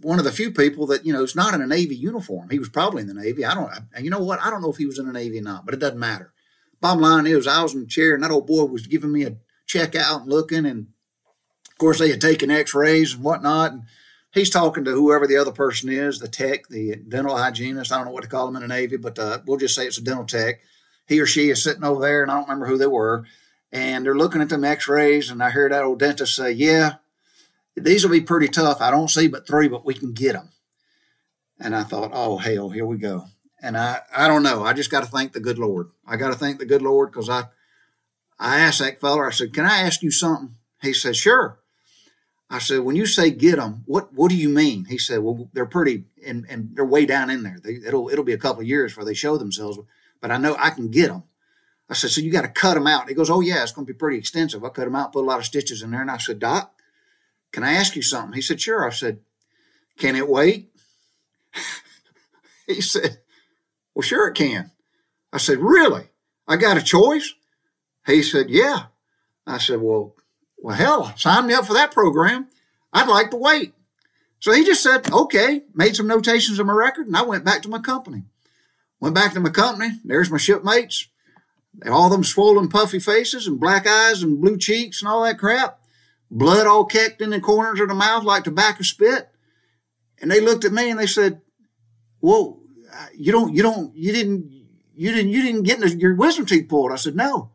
one 0.03 0.19
of 0.19 0.25
the 0.25 0.33
few 0.33 0.51
people 0.51 0.87
that 0.89 1.07
you 1.07 1.13
know 1.13 1.23
is 1.23 1.37
not 1.37 1.55
in 1.55 1.63
a 1.63 1.67
Navy 1.67 1.95
uniform. 1.95 2.51
He 2.51 2.59
was 2.59 2.69
probably 2.69 3.03
in 3.03 3.09
the 3.09 3.15
Navy. 3.15 3.45
I 3.45 3.55
don't. 3.55 3.73
And 3.95 4.05
you 4.05 4.11
know 4.11 4.23
what? 4.23 4.41
I 4.41 4.51
don't 4.51 4.63
know 4.63 4.71
if 4.71 4.77
he 4.77 4.87
was 4.87 4.99
in 4.99 5.07
the 5.07 5.13
Navy 5.13 5.39
or 5.39 5.43
not, 5.43 5.65
but 5.65 5.75
it 5.75 5.81
doesn't 5.81 5.99
matter. 5.99 6.33
Bottom 6.81 7.01
line 7.01 7.27
is, 7.27 7.47
I 7.47 7.63
was 7.63 7.75
in 7.75 7.83
the 7.83 7.87
chair, 7.87 8.15
and 8.15 8.25
that 8.25 8.31
old 8.31 8.47
boy 8.47 8.65
was 8.65 8.87
giving 8.87 9.13
me 9.13 9.25
a 9.25 9.37
check 9.67 9.95
out 9.95 10.23
and 10.23 10.31
looking, 10.31 10.67
and 10.67 10.89
of 11.71 11.79
course 11.79 12.01
they 12.01 12.11
had 12.11 12.21
taken 12.21 12.51
X-rays 12.51 13.15
and 13.15 13.23
whatnot. 13.23 13.73
And 13.73 13.83
he's 14.33 14.51
talking 14.51 14.85
to 14.85 14.91
whoever 14.91 15.27
the 15.27 15.37
other 15.37 15.53
person 15.53 15.89
is, 15.89 16.19
the 16.19 16.29
tech, 16.29 16.69
the 16.69 16.97
dental 16.97 17.37
hygienist. 17.37 17.93
I 17.93 17.97
don't 17.97 18.07
know 18.07 18.13
what 18.13 18.25
to 18.25 18.29
call 18.29 18.49
him 18.49 18.57
in 18.57 18.63
the 18.63 18.69
Navy, 18.69 18.97
but 18.97 19.19
uh, 19.19 19.41
we'll 19.47 19.59
just 19.59 19.77
say 19.77 19.87
it's 19.87 19.99
a 19.99 20.03
dental 20.03 20.25
tech. 20.25 20.61
He 21.07 21.21
or 21.21 21.27
she 21.27 21.51
is 21.51 21.63
sitting 21.63 21.85
over 21.85 22.01
there, 22.01 22.23
and 22.23 22.31
I 22.31 22.35
don't 22.35 22.49
remember 22.49 22.67
who 22.67 22.79
they 22.79 22.87
were. 22.87 23.25
And 23.73 24.05
they're 24.05 24.15
looking 24.15 24.43
at 24.43 24.51
them 24.51 24.65
X-rays, 24.65 25.31
and 25.31 25.43
I 25.43 25.51
hear 25.51 25.69
that 25.69 25.83
old 25.83 25.99
dentist 25.99 26.37
say, 26.37 26.53
"Yeah, 26.53 26.97
these 27.77 28.05
will 28.05 28.11
be 28.11 28.21
pretty 28.21 28.49
tough. 28.49 28.81
I 28.81 28.91
don't 28.91 29.11
see 29.11 29.29
but 29.29 29.47
three, 29.47 29.69
but 29.69 29.85
we 29.85 29.95
can 29.95 30.13
get 30.13 30.35
them. 30.35 30.51
And 31.59 31.75
I 31.75 31.85
thought, 31.85 32.11
oh, 32.13 32.39
hell, 32.39 32.71
here 32.71 32.87
we 32.87 32.99
go. 32.99 33.27
And 33.63 33.77
I, 33.77 34.01
I 34.15 34.27
don't 34.29 34.43
know. 34.43 34.65
I 34.65 34.73
just 34.73 34.91
got 34.91 35.05
to 35.05 35.11
thank 35.11 35.33
the 35.33 35.41
good 35.41 35.59
Lord. 35.59 35.91
I 36.07 36.17
got 36.17 36.29
to 36.29 36.39
thank 36.39 36.59
the 36.59 36.67
good 36.67 36.83
Lord 36.83 37.13
because 37.13 37.31
I, 37.31 37.45
I 38.39 38.59
asked 38.59 38.81
that 38.81 39.01
fella, 39.01 39.29
I 39.29 39.31
said, 39.31 39.55
can 39.55 39.65
I 39.65 39.79
ask 39.79 40.03
you 40.03 40.11
something? 40.11 40.57
He 40.83 40.93
said, 40.93 41.15
sure. 41.17 41.61
I 42.51 42.59
said, 42.59 42.81
when 42.81 42.97
you 42.97 43.07
say 43.07 43.31
get 43.31 43.57
them, 43.57 43.85
what, 43.87 44.13
what 44.13 44.29
do 44.29 44.37
you 44.37 44.49
mean? 44.49 44.87
He 44.87 44.99
said, 44.99 45.21
well, 45.21 45.49
they're 45.53 45.65
pretty, 45.65 46.05
and, 46.27 46.45
and 46.51 46.71
they're 46.75 46.85
way 46.85 47.07
down 47.07 47.31
in 47.31 47.45
there. 47.45 47.59
They, 47.63 47.75
it'll, 47.87 48.11
it'll 48.11 48.25
be 48.25 48.35
a 48.35 48.39
couple 48.39 48.63
years 48.65 48.93
before 48.93 49.05
they 49.05 49.15
show 49.15 49.39
themselves, 49.39 49.79
but 50.21 50.31
I 50.31 50.37
know 50.37 50.57
I 50.59 50.71
can 50.71 50.91
get 50.91 51.09
them. 51.09 51.23
I 51.93 51.95
said, 51.95 52.11
so 52.11 52.23
you 52.23 52.33
got 52.33 52.43
to 52.43 52.49
cut 52.49 52.73
them 52.75 52.87
out. 52.87 53.09
He 53.09 53.15
goes, 53.15 53.29
oh 53.29 53.43
yeah, 53.43 53.63
it's 53.63 53.73
going 53.73 53.87
to 53.87 53.93
be 53.93 53.97
pretty 53.99 54.17
extensive. 54.17 54.65
I 54.65 54.71
cut 54.71 54.87
them 54.87 54.97
out, 54.97 55.13
put 55.13 55.25
a 55.25 55.27
lot 55.27 55.39
of 55.39 55.45
stitches 55.45 55.83
in 55.83 55.91
there. 55.91 56.01
And 56.01 56.11
I 56.11 56.17
said, 56.17 56.39
doc, 56.39 56.73
can 57.53 57.65
I 57.65 57.75
ask 57.75 57.95
you 57.95 58.03
something? 58.03 58.33
He 58.33 58.41
said, 58.41 58.61
Sure. 58.61 58.85
I 58.85 58.91
said, 58.91 59.21
Can 59.99 60.17
it 60.17 60.29
wait? 60.29 60.71
he 62.67 62.81
said, 62.81 63.19
Well, 63.95 64.03
sure 64.03 64.29
it 64.29 64.35
can. 64.35 64.73
I 65.33 65.37
said, 65.37 65.59
Really? 65.59 66.09
I 66.49 66.57
got 66.57 66.79
a 66.79 66.83
choice? 66.83 67.35
He 68.07 68.23
said, 68.23 68.49
Yeah. 68.49 68.87
I 69.47 69.59
said, 69.59 69.81
Well, 69.81 70.17
well, 70.57 70.77
hell, 70.77 71.17
sign 71.17 71.47
me 71.47 71.55
up 71.55 71.67
for 71.67 71.75
that 71.75 71.93
program. 71.93 72.49
I'd 72.93 73.09
like 73.09 73.31
to 73.31 73.37
wait. 73.37 73.75
So 74.39 74.53
he 74.53 74.65
just 74.65 74.83
said, 74.83 75.11
okay, 75.13 75.63
made 75.73 75.95
some 75.95 76.09
notations 76.09 76.59
on 76.59 76.67
my 76.67 76.73
record, 76.73 77.07
and 77.07 77.17
I 77.17 77.23
went 77.23 77.45
back 77.45 77.63
to 77.63 77.69
my 77.69 77.79
company. 77.79 78.25
Went 79.01 79.15
back 79.15 79.33
to 79.35 79.41
my 79.41 79.51
company. 79.51 80.01
There's 80.05 80.31
my 80.31 80.37
shipmates. 80.37 81.09
All 81.91 82.11
them 82.11 82.25
swollen, 82.25 82.69
puffy 82.69 82.99
faces 82.99 83.47
and 83.47 83.59
black 83.59 83.87
eyes 83.87 84.23
and 84.23 84.41
blue 84.41 84.59
cheeks 84.59 85.01
and 85.01 85.09
all 85.09 85.23
that 85.25 85.39
crap 85.39 85.79
blood 86.33 86.67
all 86.67 86.87
kecked 86.87 87.21
in 87.21 87.31
the 87.31 87.41
corners 87.41 87.79
of 87.79 87.89
the 87.89 87.95
mouth 87.95 88.25
like 88.25 88.45
tobacco 88.45 88.83
spit. 88.83 89.29
And 90.21 90.31
they 90.31 90.41
looked 90.41 90.65
at 90.65 90.73
me 90.73 90.91
and 90.91 90.99
they 90.99 91.07
said, 91.07 91.43
"Well, 92.21 92.61
you 93.15 93.33
don't, 93.33 93.55
you 93.55 93.63
don't, 93.63 93.95
you 93.95 94.13
didn't, 94.13 94.51
you 94.95 95.13
didn't, 95.13 95.31
you 95.31 95.43
didn't 95.43 95.63
get 95.65 95.81
your 96.01 96.15
wisdom 96.15 96.47
teeth 96.47 96.69
pulled." 96.69 96.93
I 96.93 96.97
said, 96.97 97.15
"No." 97.15 97.51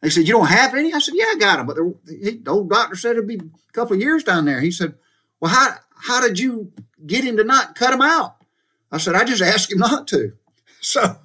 They 0.00 0.10
said, 0.10 0.26
"You 0.26 0.34
don't 0.34 0.46
have 0.46 0.74
any?" 0.74 0.92
I 0.92 0.98
said, 0.98 1.14
"Yeah, 1.16 1.26
I 1.28 1.36
got 1.38 1.56
them." 1.56 1.66
But 1.66 1.76
the, 1.76 2.40
the 2.42 2.50
old 2.50 2.68
doctor 2.68 2.96
said 2.96 3.12
it'd 3.12 3.26
be 3.26 3.36
a 3.36 3.72
couple 3.72 3.94
of 3.94 4.02
years 4.02 4.24
down 4.24 4.44
there. 4.44 4.60
He 4.60 4.70
said, 4.70 4.94
"Well, 5.40 5.52
how 5.52 5.76
how 5.94 6.20
did 6.20 6.38
you 6.38 6.72
get 7.06 7.24
him 7.24 7.36
to 7.36 7.44
not 7.44 7.74
cut 7.76 7.92
them 7.92 8.02
out?" 8.02 8.36
I 8.90 8.98
said, 8.98 9.14
"I 9.14 9.24
just 9.24 9.42
asked 9.42 9.72
him 9.72 9.78
not 9.78 10.06
to." 10.08 10.32
So, 10.84 11.16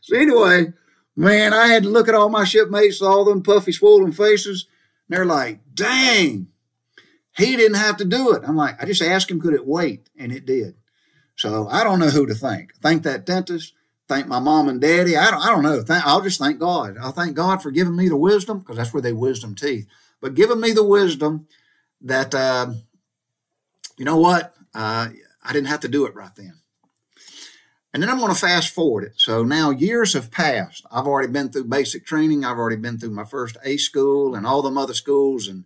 so 0.00 0.16
anyway, 0.16 0.72
man, 1.18 1.54
I 1.54 1.68
had 1.68 1.84
to 1.84 1.90
look 1.90 2.08
at 2.08 2.16
all 2.16 2.30
my 2.30 2.44
shipmates, 2.44 3.02
all 3.02 3.26
them 3.26 3.42
puffy, 3.44 3.72
swollen 3.72 4.12
faces 4.12 4.66
And 5.08 5.16
they're 5.18 5.26
like, 5.26 5.60
dang, 5.74 6.48
he 7.36 7.56
didn't 7.56 7.78
have 7.78 7.98
to 7.98 8.06
do 8.06 8.32
it. 8.34 8.42
I'm 8.46 8.56
like, 8.56 8.82
I 8.82 8.86
just 8.86 9.02
asked 9.02 9.30
him, 9.30 9.40
could 9.40 9.54
it 9.54 9.66
wait? 9.66 10.10
And 10.18 10.32
it 10.32 10.46
did. 10.46 10.76
So 11.36 11.68
I 11.68 11.84
don't 11.84 12.00
know 12.00 12.10
who 12.10 12.26
to 12.26 12.34
thank. 12.34 12.74
Thank 12.76 13.04
that 13.04 13.26
dentist. 13.26 13.74
Thank 14.08 14.26
my 14.28 14.40
mom 14.40 14.68
and 14.68 14.80
daddy. 14.80 15.16
I 15.16 15.30
don't, 15.30 15.42
I 15.42 15.50
don't 15.50 15.64
know. 15.64 15.82
Thank, 15.82 16.06
I'll 16.06 16.22
just 16.22 16.40
thank 16.40 16.60
God. 16.60 16.96
I'll 17.00 17.12
thank 17.12 17.36
God 17.36 17.62
for 17.62 17.70
giving 17.70 17.96
me 17.96 18.08
the 18.08 18.16
wisdom 18.16 18.60
because 18.60 18.76
that's 18.76 18.94
where 18.94 19.02
they 19.02 19.12
wisdom 19.14 19.54
teeth. 19.54 19.88
But 20.20 20.34
giving 20.34 20.60
me 20.60 20.72
the 20.72 20.84
wisdom 20.84 21.48
that, 22.02 22.34
uh, 22.34 22.72
you 23.98 24.04
know 24.06 24.18
what? 24.18 24.54
Uh, 24.74 25.10
I 25.44 25.52
didn't 25.52 25.68
have 25.68 25.80
to 25.80 25.88
do 25.88 26.06
it 26.06 26.14
right 26.14 26.34
then. 26.36 26.57
And 27.98 28.04
then 28.04 28.10
I'm 28.10 28.20
going 28.20 28.32
to 28.32 28.40
fast 28.40 28.72
forward 28.72 29.02
it. 29.02 29.14
So 29.16 29.42
now 29.42 29.70
years 29.70 30.12
have 30.12 30.30
passed. 30.30 30.86
I've 30.88 31.08
already 31.08 31.32
been 31.32 31.48
through 31.48 31.64
basic 31.64 32.06
training. 32.06 32.44
I've 32.44 32.56
already 32.56 32.76
been 32.76 32.96
through 32.96 33.10
my 33.10 33.24
first 33.24 33.56
A 33.64 33.76
school 33.76 34.36
and 34.36 34.46
all 34.46 34.62
them 34.62 34.78
other 34.78 34.94
schools. 34.94 35.48
And 35.48 35.64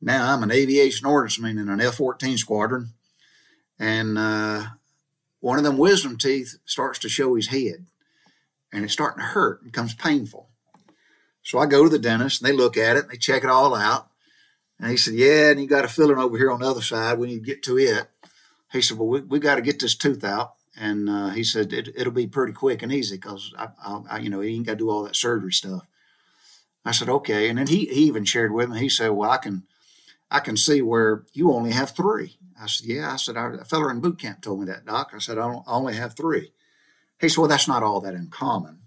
now 0.00 0.34
I'm 0.34 0.42
an 0.42 0.50
aviation 0.50 1.06
ordnanceman 1.06 1.60
in 1.60 1.68
an 1.68 1.80
F 1.80 1.94
14 1.94 2.38
squadron. 2.38 2.94
And 3.78 4.18
uh, 4.18 4.64
one 5.38 5.58
of 5.58 5.64
them 5.64 5.78
wisdom 5.78 6.18
teeth 6.18 6.58
starts 6.64 6.98
to 6.98 7.08
show 7.08 7.36
his 7.36 7.46
head 7.46 7.86
and 8.72 8.82
it's 8.82 8.92
starting 8.92 9.20
to 9.20 9.28
hurt, 9.28 9.60
it 9.62 9.66
becomes 9.66 9.94
painful. 9.94 10.48
So 11.44 11.60
I 11.60 11.66
go 11.66 11.84
to 11.84 11.88
the 11.88 12.00
dentist 12.00 12.42
and 12.42 12.50
they 12.50 12.56
look 12.56 12.76
at 12.76 12.96
it 12.96 13.04
and 13.04 13.10
they 13.12 13.16
check 13.16 13.44
it 13.44 13.48
all 13.48 13.76
out. 13.76 14.08
And 14.80 14.90
he 14.90 14.96
said, 14.96 15.14
Yeah, 15.14 15.50
and 15.50 15.60
you 15.60 15.68
got 15.68 15.84
a 15.84 15.88
filling 15.88 16.18
over 16.18 16.36
here 16.36 16.50
on 16.50 16.62
the 16.62 16.68
other 16.68 16.82
side. 16.82 17.16
We 17.16 17.28
need 17.28 17.44
to 17.44 17.46
get 17.46 17.62
to 17.62 17.78
it. 17.78 18.08
He 18.72 18.82
said, 18.82 18.98
Well, 18.98 19.06
we, 19.06 19.20
we 19.20 19.38
got 19.38 19.54
to 19.54 19.62
get 19.62 19.78
this 19.78 19.94
tooth 19.94 20.24
out 20.24 20.54
and 20.76 21.08
uh, 21.08 21.30
he 21.30 21.44
said 21.44 21.72
it, 21.72 21.96
will 21.96 22.12
be 22.12 22.26
pretty 22.26 22.52
quick 22.52 22.82
and 22.82 22.92
easy 22.92 23.16
because 23.16 23.52
I, 23.58 23.68
I, 23.82 24.00
I, 24.10 24.18
you 24.18 24.30
know, 24.30 24.40
he 24.40 24.54
ain't 24.54 24.66
got 24.66 24.72
to 24.72 24.78
do 24.78 24.90
all 24.90 25.04
that 25.04 25.16
surgery 25.16 25.52
stuff. 25.52 25.86
I 26.84 26.92
said 26.92 27.08
okay, 27.08 27.48
and 27.48 27.58
then 27.58 27.66
he, 27.66 27.86
he 27.86 28.04
even 28.04 28.24
shared 28.24 28.52
with 28.52 28.70
me. 28.70 28.78
He 28.78 28.88
said, 28.88 29.10
"Well, 29.10 29.30
I 29.30 29.36
can, 29.36 29.64
I 30.30 30.40
can 30.40 30.56
see 30.56 30.80
where 30.80 31.24
you 31.32 31.52
only 31.52 31.72
have 31.72 31.90
three. 31.90 32.38
I 32.58 32.66
said, 32.66 32.86
"Yeah." 32.86 33.12
I 33.12 33.16
said, 33.16 33.36
"A 33.36 33.64
feller 33.64 33.90
in 33.90 34.00
boot 34.00 34.18
camp 34.18 34.40
told 34.40 34.60
me 34.60 34.66
that, 34.66 34.86
doc." 34.86 35.12
I 35.14 35.18
said, 35.18 35.36
"I, 35.36 35.46
I 35.46 35.62
only 35.66 35.94
have 35.94 36.16
three. 36.16 36.54
He 37.20 37.28
said, 37.28 37.38
"Well, 37.38 37.48
that's 37.48 37.68
not 37.68 37.82
all 37.82 38.00
that 38.00 38.14
uncommon." 38.14 38.78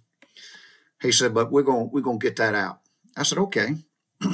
He 1.02 1.12
said, 1.12 1.36
"But 1.36 1.52
we're 1.52 1.62
gonna 1.62 1.86
we're 1.86 2.02
to 2.02 2.18
get 2.18 2.38
that 2.38 2.56
out." 2.56 2.80
I 3.16 3.22
said, 3.24 3.38
"Okay." 3.38 3.75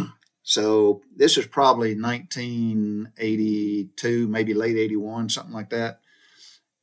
so 0.44 1.02
this 1.14 1.38
is 1.38 1.48
probably 1.48 2.00
1982, 2.00 4.28
maybe 4.30 4.54
late 4.54 4.78
81, 4.78 5.28
something 5.30 5.54
like 5.54 5.72
that. 5.72 5.99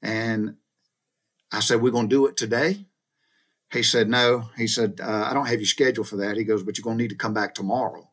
And 0.06 0.54
I 1.50 1.58
said, 1.58 1.82
We're 1.82 1.90
going 1.90 2.08
to 2.08 2.14
do 2.14 2.26
it 2.26 2.36
today. 2.36 2.86
He 3.72 3.82
said, 3.82 4.08
No. 4.08 4.50
He 4.56 4.68
said, 4.68 5.00
uh, 5.02 5.26
I 5.28 5.34
don't 5.34 5.46
have 5.48 5.58
you 5.58 5.66
scheduled 5.66 6.08
for 6.08 6.16
that. 6.16 6.36
He 6.36 6.44
goes, 6.44 6.62
But 6.62 6.78
you're 6.78 6.84
going 6.84 6.96
to 6.96 7.02
need 7.02 7.10
to 7.10 7.16
come 7.16 7.34
back 7.34 7.54
tomorrow. 7.54 8.08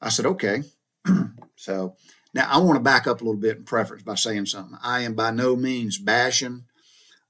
I 0.00 0.10
said, 0.10 0.26
Okay. 0.26 0.62
so 1.56 1.96
now 2.34 2.48
I 2.50 2.58
want 2.58 2.76
to 2.76 2.82
back 2.82 3.06
up 3.06 3.22
a 3.22 3.24
little 3.24 3.40
bit 3.40 3.56
in 3.56 3.64
preference 3.64 4.02
by 4.02 4.14
saying 4.14 4.46
something. 4.46 4.76
I 4.82 5.00
am 5.00 5.14
by 5.14 5.30
no 5.30 5.56
means 5.56 5.96
bashing 5.98 6.64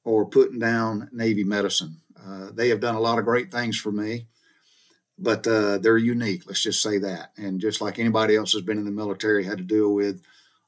or 0.05 0.27
putting 0.27 0.59
down 0.59 1.09
Navy 1.13 1.45
medicine. 1.45 1.99
Uh, 2.21 2.51
they 2.53 2.71
have 2.71 2.81
done 2.81 2.97
a 2.97 3.01
lot 3.01 3.21
of 3.21 3.25
great 3.25 3.53
things 3.53 3.79
for 3.79 3.93
me, 3.93 4.27
but 5.17 5.47
uh, 5.47 5.79
they're 5.79 5.97
unique. 5.97 6.43
Let's 6.47 6.63
just 6.63 6.83
say 6.83 6.99
that. 6.99 7.31
And 7.37 7.61
just 7.61 7.81
like 7.81 8.01
anybody 8.01 8.35
else 8.35 8.53
has 8.55 8.63
been 8.63 8.79
in 8.79 8.85
the 8.85 8.91
military, 8.91 9.45
had 9.45 9.59
to 9.59 9.65
deal 9.65 9.95
with 9.95 10.23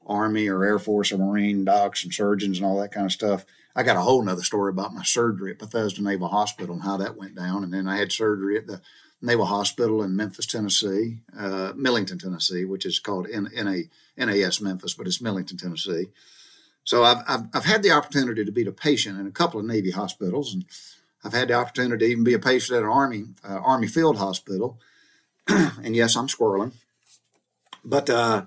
Army 0.09 0.47
or 0.49 0.63
Air 0.63 0.79
Force 0.79 1.11
or 1.11 1.17
Marine 1.17 1.63
docs 1.63 2.03
and 2.03 2.13
surgeons 2.13 2.57
and 2.57 2.65
all 2.65 2.79
that 2.79 2.91
kind 2.91 3.05
of 3.05 3.11
stuff. 3.11 3.45
I 3.75 3.83
got 3.83 3.95
a 3.95 4.01
whole 4.01 4.21
nother 4.21 4.41
story 4.41 4.71
about 4.71 4.93
my 4.93 5.03
surgery 5.03 5.51
at 5.51 5.59
Bethesda 5.59 6.01
Naval 6.01 6.27
Hospital 6.27 6.73
and 6.75 6.83
how 6.83 6.97
that 6.97 7.15
went 7.15 7.35
down. 7.35 7.63
And 7.63 7.73
then 7.73 7.87
I 7.87 7.97
had 7.97 8.11
surgery 8.11 8.57
at 8.57 8.67
the, 8.67 8.81
Naval 9.21 9.45
Hospital 9.45 10.01
in 10.01 10.15
Memphis, 10.15 10.45
Tennessee, 10.45 11.17
uh, 11.37 11.73
Millington, 11.75 12.19
Tennessee, 12.19 12.63
which 12.63 12.85
is 12.85 12.99
called 12.99 13.27
NA, 13.29 13.81
NAS 14.17 14.61
Memphis, 14.61 14.93
but 14.93 15.07
it's 15.07 15.21
Millington, 15.21 15.57
Tennessee. 15.57 16.07
So 16.85 17.03
I've, 17.03 17.23
I've, 17.27 17.41
I've 17.53 17.65
had 17.65 17.83
the 17.83 17.91
opportunity 17.91 18.45
to 18.45 18.51
be 18.51 18.65
a 18.65 18.71
patient 18.71 19.19
in 19.19 19.27
a 19.27 19.31
couple 19.31 19.59
of 19.59 19.65
Navy 19.65 19.91
hospitals, 19.91 20.53
and 20.53 20.65
I've 21.23 21.33
had 21.33 21.49
the 21.49 21.55
opportunity 21.55 22.05
to 22.05 22.11
even 22.11 22.23
be 22.23 22.33
a 22.33 22.39
patient 22.39 22.77
at 22.77 22.83
an 22.83 22.89
Army 22.89 23.25
uh, 23.47 23.57
Army 23.57 23.87
Field 23.87 24.17
Hospital. 24.17 24.79
and 25.47 25.95
yes, 25.95 26.15
I'm 26.15 26.27
squirreling. 26.27 26.71
But 27.83 28.09
uh, 28.09 28.45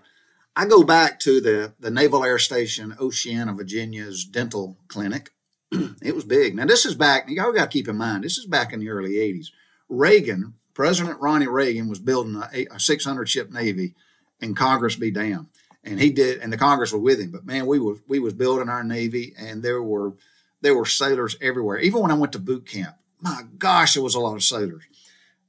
I 0.55 0.67
go 0.67 0.83
back 0.83 1.19
to 1.21 1.41
the, 1.41 1.73
the 1.81 1.91
Naval 1.91 2.25
Air 2.25 2.39
Station, 2.39 2.95
Oceana, 3.01 3.55
Virginia's 3.55 4.25
dental 4.25 4.77
clinic. 4.87 5.31
it 5.73 6.15
was 6.15 6.25
big. 6.25 6.55
Now, 6.55 6.67
this 6.67 6.85
is 6.85 6.95
back, 6.95 7.29
y'all 7.29 7.53
got 7.53 7.71
to 7.71 7.71
keep 7.71 7.89
in 7.89 7.97
mind, 7.97 8.25
this 8.25 8.37
is 8.37 8.45
back 8.45 8.73
in 8.73 8.81
the 8.81 8.91
early 8.91 9.13
80s. 9.13 9.47
Reagan, 9.89 10.55
President 10.75 11.21
Ronnie 11.21 11.47
Reagan, 11.47 11.89
was 11.89 11.99
building 11.99 12.43
a, 12.53 12.67
a 12.67 12.79
600 12.79 13.29
ship 13.29 13.51
Navy, 13.51 13.95
and 14.41 14.57
Congress 14.57 14.97
be 14.97 15.11
damned. 15.11 15.47
And 15.85 15.99
he 15.99 16.11
did, 16.11 16.41
and 16.41 16.53
the 16.53 16.59
Congress 16.59 16.93
was 16.93 17.03
with 17.03 17.21
him. 17.21 17.31
But 17.31 17.47
man, 17.47 17.67
we 17.67 17.81
was 17.81 17.99
we 18.07 18.21
was 18.21 18.35
building 18.35 18.69
our 18.69 18.85
Navy, 18.85 19.35
and 19.37 19.65
there 19.65 19.83
were 19.83 20.13
there 20.61 20.77
were 20.77 20.87
sailors 20.87 21.35
everywhere. 21.41 21.79
Even 21.79 22.03
when 22.03 22.13
I 22.13 22.15
went 22.15 22.33
to 22.35 22.39
boot 22.39 22.67
camp, 22.67 22.95
my 23.21 23.43
gosh, 23.59 23.95
there 23.95 24.03
was 24.03 24.15
a 24.15 24.21
lot 24.21 24.37
of 24.37 24.45
sailors. 24.45 24.85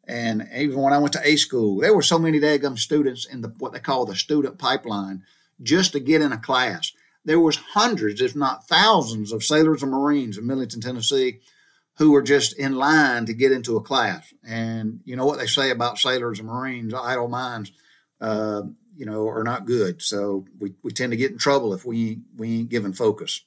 And 0.05 0.49
even 0.55 0.81
when 0.81 0.93
I 0.93 0.97
went 0.97 1.13
to 1.13 1.27
A 1.27 1.35
school, 1.37 1.79
there 1.79 1.95
were 1.95 2.01
so 2.01 2.19
many 2.19 2.39
daggum 2.39 2.77
students 2.77 3.25
in 3.25 3.41
the 3.41 3.53
what 3.59 3.71
they 3.71 3.79
call 3.79 4.05
the 4.05 4.15
student 4.15 4.57
pipeline 4.57 5.23
just 5.61 5.93
to 5.93 5.99
get 5.99 6.21
in 6.21 6.33
a 6.33 6.37
class. 6.37 6.91
There 7.25 7.39
was 7.39 7.55
hundreds, 7.55 8.19
if 8.19 8.35
not 8.35 8.67
thousands, 8.67 9.31
of 9.31 9.43
sailors 9.43 9.81
and 9.81 9.91
Marines 9.91 10.37
in 10.37 10.45
Millington, 10.45 10.81
Tennessee, 10.81 11.39
who 11.97 12.11
were 12.11 12.21
just 12.21 12.57
in 12.57 12.75
line 12.75 13.25
to 13.27 13.33
get 13.33 13.53
into 13.53 13.77
a 13.77 13.81
class. 13.81 14.33
And 14.45 14.99
you 15.05 15.15
know 15.15 15.25
what 15.25 15.39
they 15.39 15.47
say 15.47 15.69
about 15.69 15.99
sailors 15.99 16.39
and 16.39 16.49
Marines, 16.49 16.93
idle 16.93 17.29
minds, 17.29 17.71
uh, 18.19 18.63
you 18.97 19.05
know, 19.05 19.27
are 19.29 19.43
not 19.43 19.65
good. 19.65 20.01
So 20.01 20.45
we, 20.59 20.73
we 20.83 20.91
tend 20.91 21.11
to 21.11 21.17
get 21.17 21.31
in 21.31 21.37
trouble 21.37 21.73
if 21.73 21.85
we 21.85 22.19
we 22.35 22.59
ain't 22.59 22.69
giving 22.69 22.93
focus. 22.93 23.41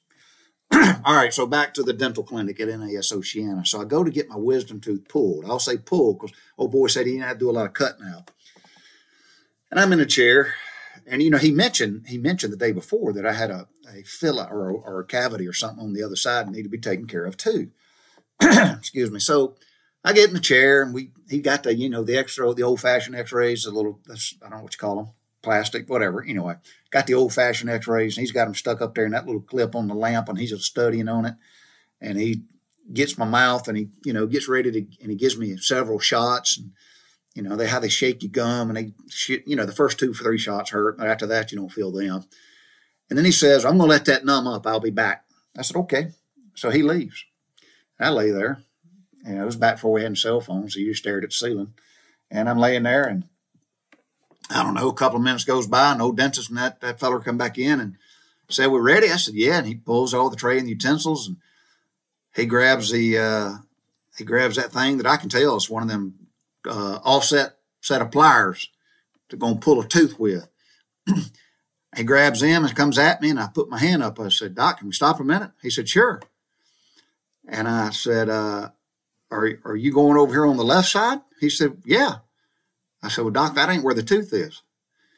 All 1.05 1.15
right, 1.15 1.33
so 1.33 1.45
back 1.45 1.73
to 1.75 1.83
the 1.83 1.93
dental 1.93 2.23
clinic 2.23 2.59
at 2.59 2.67
NAS 2.67 3.11
Oceana. 3.11 3.65
So 3.65 3.81
I 3.81 3.85
go 3.85 4.03
to 4.03 4.11
get 4.11 4.29
my 4.29 4.35
wisdom 4.35 4.79
tooth 4.79 5.07
pulled. 5.07 5.45
I'll 5.45 5.59
say 5.59 5.77
pulled 5.77 6.19
because 6.19 6.35
old 6.57 6.71
boy 6.71 6.87
said 6.87 7.05
he 7.05 7.13
didn't 7.13 7.27
have 7.27 7.37
to 7.37 7.45
do 7.45 7.49
a 7.49 7.51
lot 7.51 7.65
of 7.65 7.73
cutting 7.73 8.05
out. 8.05 8.31
And 9.71 9.79
I'm 9.79 9.93
in 9.93 9.99
a 9.99 10.05
chair, 10.05 10.55
and 11.05 11.21
you 11.21 11.29
know 11.29 11.37
he 11.37 11.51
mentioned 11.51 12.07
he 12.07 12.17
mentioned 12.17 12.53
the 12.53 12.57
day 12.57 12.71
before 12.71 13.13
that 13.13 13.25
I 13.25 13.33
had 13.33 13.51
a 13.51 13.67
a 13.89 14.03
filla 14.03 14.51
or, 14.51 14.71
or 14.71 14.99
a 14.99 15.05
cavity 15.05 15.47
or 15.47 15.53
something 15.53 15.83
on 15.83 15.93
the 15.93 16.03
other 16.03 16.15
side 16.15 16.45
and 16.45 16.55
need 16.55 16.63
to 16.63 16.69
be 16.69 16.77
taken 16.77 17.07
care 17.07 17.25
of 17.25 17.37
too. 17.37 17.71
Excuse 18.41 19.11
me. 19.11 19.19
So 19.19 19.55
I 20.03 20.13
get 20.13 20.27
in 20.27 20.33
the 20.33 20.41
chair 20.41 20.81
and 20.81 20.93
we 20.93 21.11
he 21.29 21.39
got 21.39 21.63
the 21.63 21.75
you 21.75 21.89
know 21.89 22.03
the 22.03 22.17
extra 22.17 22.53
the 22.53 22.63
old 22.63 22.81
fashioned 22.81 23.15
X 23.15 23.31
rays, 23.31 23.63
the 23.63 23.71
little 23.71 23.99
I 24.09 24.15
don't 24.41 24.57
know 24.57 24.63
what 24.63 24.73
you 24.73 24.79
call 24.79 24.95
them 24.97 25.07
plastic, 25.41 25.89
whatever. 25.89 26.23
Anyway, 26.23 26.55
got 26.91 27.07
the 27.07 27.13
old 27.13 27.33
fashioned 27.33 27.69
x 27.69 27.87
rays 27.87 28.17
and 28.17 28.21
he's 28.21 28.31
got 28.31 28.45
them 28.45 28.55
stuck 28.55 28.81
up 28.81 28.95
there 28.95 29.05
in 29.05 29.11
that 29.11 29.25
little 29.25 29.41
clip 29.41 29.75
on 29.75 29.87
the 29.87 29.93
lamp 29.93 30.29
and 30.29 30.37
he's 30.37 30.53
studying 30.63 31.07
on 31.07 31.25
it. 31.25 31.35
And 32.01 32.17
he 32.17 32.43
gets 32.93 33.17
my 33.17 33.25
mouth 33.25 33.67
and 33.67 33.77
he, 33.77 33.89
you 34.03 34.13
know, 34.13 34.27
gets 34.27 34.47
ready 34.47 34.71
to, 34.71 34.79
and 35.01 35.11
he 35.11 35.15
gives 35.15 35.37
me 35.37 35.57
several 35.57 35.99
shots. 35.99 36.57
And, 36.57 36.71
you 37.33 37.43
know, 37.43 37.55
they 37.55 37.67
how 37.67 37.79
they 37.79 37.89
shake 37.89 38.23
your 38.23 38.31
gum 38.31 38.69
and 38.69 38.77
they, 38.77 38.93
you 39.45 39.55
know, 39.55 39.65
the 39.65 39.71
first 39.71 39.99
two, 39.99 40.13
three 40.13 40.37
shots 40.37 40.71
hurt. 40.71 40.97
But 40.97 41.07
after 41.07 41.27
that, 41.27 41.51
you 41.51 41.57
don't 41.57 41.71
feel 41.71 41.91
them. 41.91 42.25
And 43.09 43.17
then 43.17 43.25
he 43.25 43.31
says, 43.31 43.63
I'm 43.65 43.77
going 43.77 43.89
to 43.89 43.93
let 43.95 44.05
that 44.05 44.25
numb 44.25 44.47
up. 44.47 44.67
I'll 44.67 44.79
be 44.79 44.89
back. 44.89 45.25
I 45.57 45.61
said, 45.61 45.77
okay. 45.77 46.09
So 46.55 46.69
he 46.71 46.81
leaves. 46.81 47.23
I 47.99 48.09
lay 48.09 48.31
there. 48.31 48.63
And 49.25 49.37
it 49.37 49.45
was 49.45 49.55
back 49.55 49.75
before 49.75 49.93
we 49.93 50.03
had 50.03 50.17
cell 50.17 50.41
phones. 50.41 50.73
So 50.73 50.79
you 50.79 50.91
just 50.91 51.01
stared 51.01 51.23
at 51.23 51.29
the 51.29 51.35
ceiling. 51.35 51.73
And 52.29 52.49
I'm 52.49 52.57
laying 52.57 52.83
there 52.83 53.03
and 53.03 53.25
I 54.49 54.63
don't 54.63 54.75
know, 54.75 54.89
a 54.89 54.93
couple 54.93 55.17
of 55.17 55.23
minutes 55.23 55.43
goes 55.43 55.67
by, 55.67 55.91
and 55.91 56.01
old 56.01 56.17
dentist 56.17 56.49
and 56.49 56.57
that, 56.57 56.79
that 56.81 56.99
feller 56.99 57.19
come 57.19 57.37
back 57.37 57.57
in 57.57 57.79
and 57.79 57.97
said, 58.49 58.67
We're 58.67 58.81
ready. 58.81 59.11
I 59.11 59.17
said, 59.17 59.35
Yeah. 59.35 59.57
And 59.57 59.67
he 59.67 59.75
pulls 59.75 60.13
all 60.13 60.29
the 60.29 60.35
tray 60.35 60.57
and 60.57 60.67
the 60.67 60.71
utensils 60.71 61.27
and 61.27 61.37
he 62.35 62.45
grabs 62.45 62.91
the 62.91 63.17
uh, 63.17 63.53
he 64.17 64.23
grabs 64.23 64.55
that 64.55 64.71
thing 64.71 64.97
that 64.97 65.07
I 65.07 65.17
can 65.17 65.27
tell 65.27 65.57
is 65.57 65.69
one 65.69 65.83
of 65.83 65.89
them 65.89 66.27
uh, 66.67 66.99
offset 67.03 67.57
set 67.81 68.01
of 68.01 68.11
pliers 68.11 68.69
to 69.29 69.37
go 69.37 69.47
and 69.47 69.61
pull 69.61 69.81
a 69.81 69.87
tooth 69.87 70.19
with. 70.19 70.47
he 71.95 72.03
grabs 72.03 72.41
them 72.41 72.63
and 72.63 72.75
comes 72.75 72.97
at 72.97 73.21
me, 73.21 73.31
and 73.31 73.39
I 73.39 73.47
put 73.47 73.69
my 73.69 73.79
hand 73.79 74.03
up. 74.03 74.19
I 74.19 74.29
said, 74.29 74.55
Doc, 74.55 74.79
can 74.79 74.87
we 74.87 74.93
stop 74.93 75.19
a 75.19 75.23
minute? 75.23 75.51
He 75.61 75.69
said, 75.69 75.89
Sure. 75.89 76.21
And 77.47 77.67
I 77.67 77.91
said, 77.91 78.29
uh, 78.29 78.69
are, 79.31 79.49
are 79.63 79.75
you 79.75 79.93
going 79.93 80.17
over 80.17 80.33
here 80.33 80.45
on 80.45 80.57
the 80.57 80.63
left 80.63 80.89
side? 80.89 81.19
He 81.39 81.49
said, 81.49 81.81
Yeah. 81.85 82.17
I 83.01 83.09
said, 83.09 83.23
Well, 83.23 83.31
Doc, 83.31 83.55
that 83.55 83.69
ain't 83.69 83.83
where 83.83 83.93
the 83.93 84.03
tooth 84.03 84.33
is. 84.33 84.61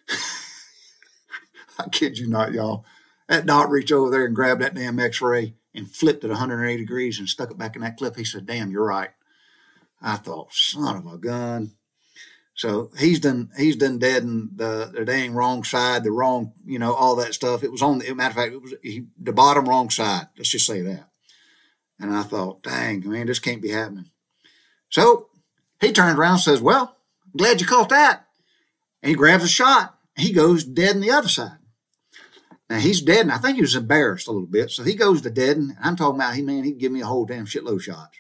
I 1.80 1.88
kid 1.90 2.18
you 2.18 2.28
not, 2.28 2.52
y'all. 2.52 2.86
That 3.28 3.46
doc 3.46 3.70
reached 3.70 3.92
over 3.92 4.10
there 4.10 4.26
and 4.26 4.36
grabbed 4.36 4.62
that 4.62 4.74
damn 4.74 5.00
x 5.00 5.22
ray 5.22 5.56
and 5.74 5.90
flipped 5.90 6.24
it 6.24 6.30
180 6.30 6.78
degrees 6.78 7.20
and 7.20 7.30
stuck 7.30 7.52
it 7.52 7.58
back 7.58 7.76
in 7.76 7.84
that 7.84 7.98
clip. 7.98 8.16
He 8.16 8.24
said, 8.24 8.46
Damn, 8.46 8.72
you're 8.72 8.86
right. 8.86 9.12
I 10.02 10.16
thought, 10.16 10.54
son 10.54 10.98
of 10.98 11.14
a 11.14 11.18
gun. 11.18 11.72
So 12.56 12.92
he's 12.98 13.22
done 13.22 13.52
he's 13.58 13.78
done 13.78 14.00
deadened 14.00 14.52
the, 14.56 14.92
the 14.94 15.06
dang 15.06 15.34
wrong 15.34 15.64
side, 15.64 16.04
the 16.04 16.12
wrong, 16.12 16.52
you 16.66 16.78
know, 16.78 16.94
all 16.94 17.16
that 17.16 17.34
stuff. 17.34 17.64
It 17.64 17.72
was 17.72 17.82
on 17.82 18.00
the 18.00 18.14
matter 18.14 18.32
of 18.32 18.36
fact, 18.36 18.54
it 18.54 18.62
was 18.62 18.74
he, 18.84 19.06
the 19.18 19.32
bottom 19.32 19.70
wrong 19.70 19.90
side. 19.90 20.28
Let's 20.38 20.50
just 20.50 20.66
say 20.66 20.82
that. 20.82 21.08
And 22.00 22.14
I 22.14 22.24
thought, 22.24 22.64
dang, 22.64 23.08
man, 23.08 23.28
this 23.28 23.40
can't 23.40 23.62
be 23.62 23.70
happening. 23.70 24.10
So 24.90 25.30
he 25.80 25.92
turned 25.92 26.20
around 26.20 26.34
and 26.34 26.42
says, 26.42 26.62
Well, 26.62 26.98
glad 27.36 27.62
you 27.62 27.68
caught 27.68 27.90
that. 27.90 28.26
And 29.02 29.10
he 29.10 29.16
grabs 29.16 29.44
a 29.44 29.50
shot. 29.50 29.98
He 30.16 30.32
goes 30.32 30.64
dead 30.64 30.96
in 30.96 31.02
the 31.02 31.12
other 31.12 31.30
side. 31.30 31.58
Now 32.70 32.78
he's 32.78 33.02
dead, 33.02 33.22
and 33.22 33.32
I 33.32 33.38
think 33.38 33.56
he 33.56 33.62
was 33.62 33.76
embarrassed 33.76 34.28
a 34.28 34.32
little 34.32 34.48
bit. 34.48 34.70
So 34.70 34.84
he 34.84 34.94
goes 34.94 35.22
to 35.22 35.32
dead, 35.32 35.58
and 35.58 35.76
I'm 35.82 35.96
talking 35.96 36.20
about 36.20 36.36
he 36.36 36.42
man, 36.42 36.64
he'd 36.64 36.78
give 36.78 36.92
me 36.92 37.02
a 37.02 37.06
whole 37.06 37.26
damn 37.26 37.46
shitload 37.46 37.78
of 37.78 37.84
shots. 37.84 38.18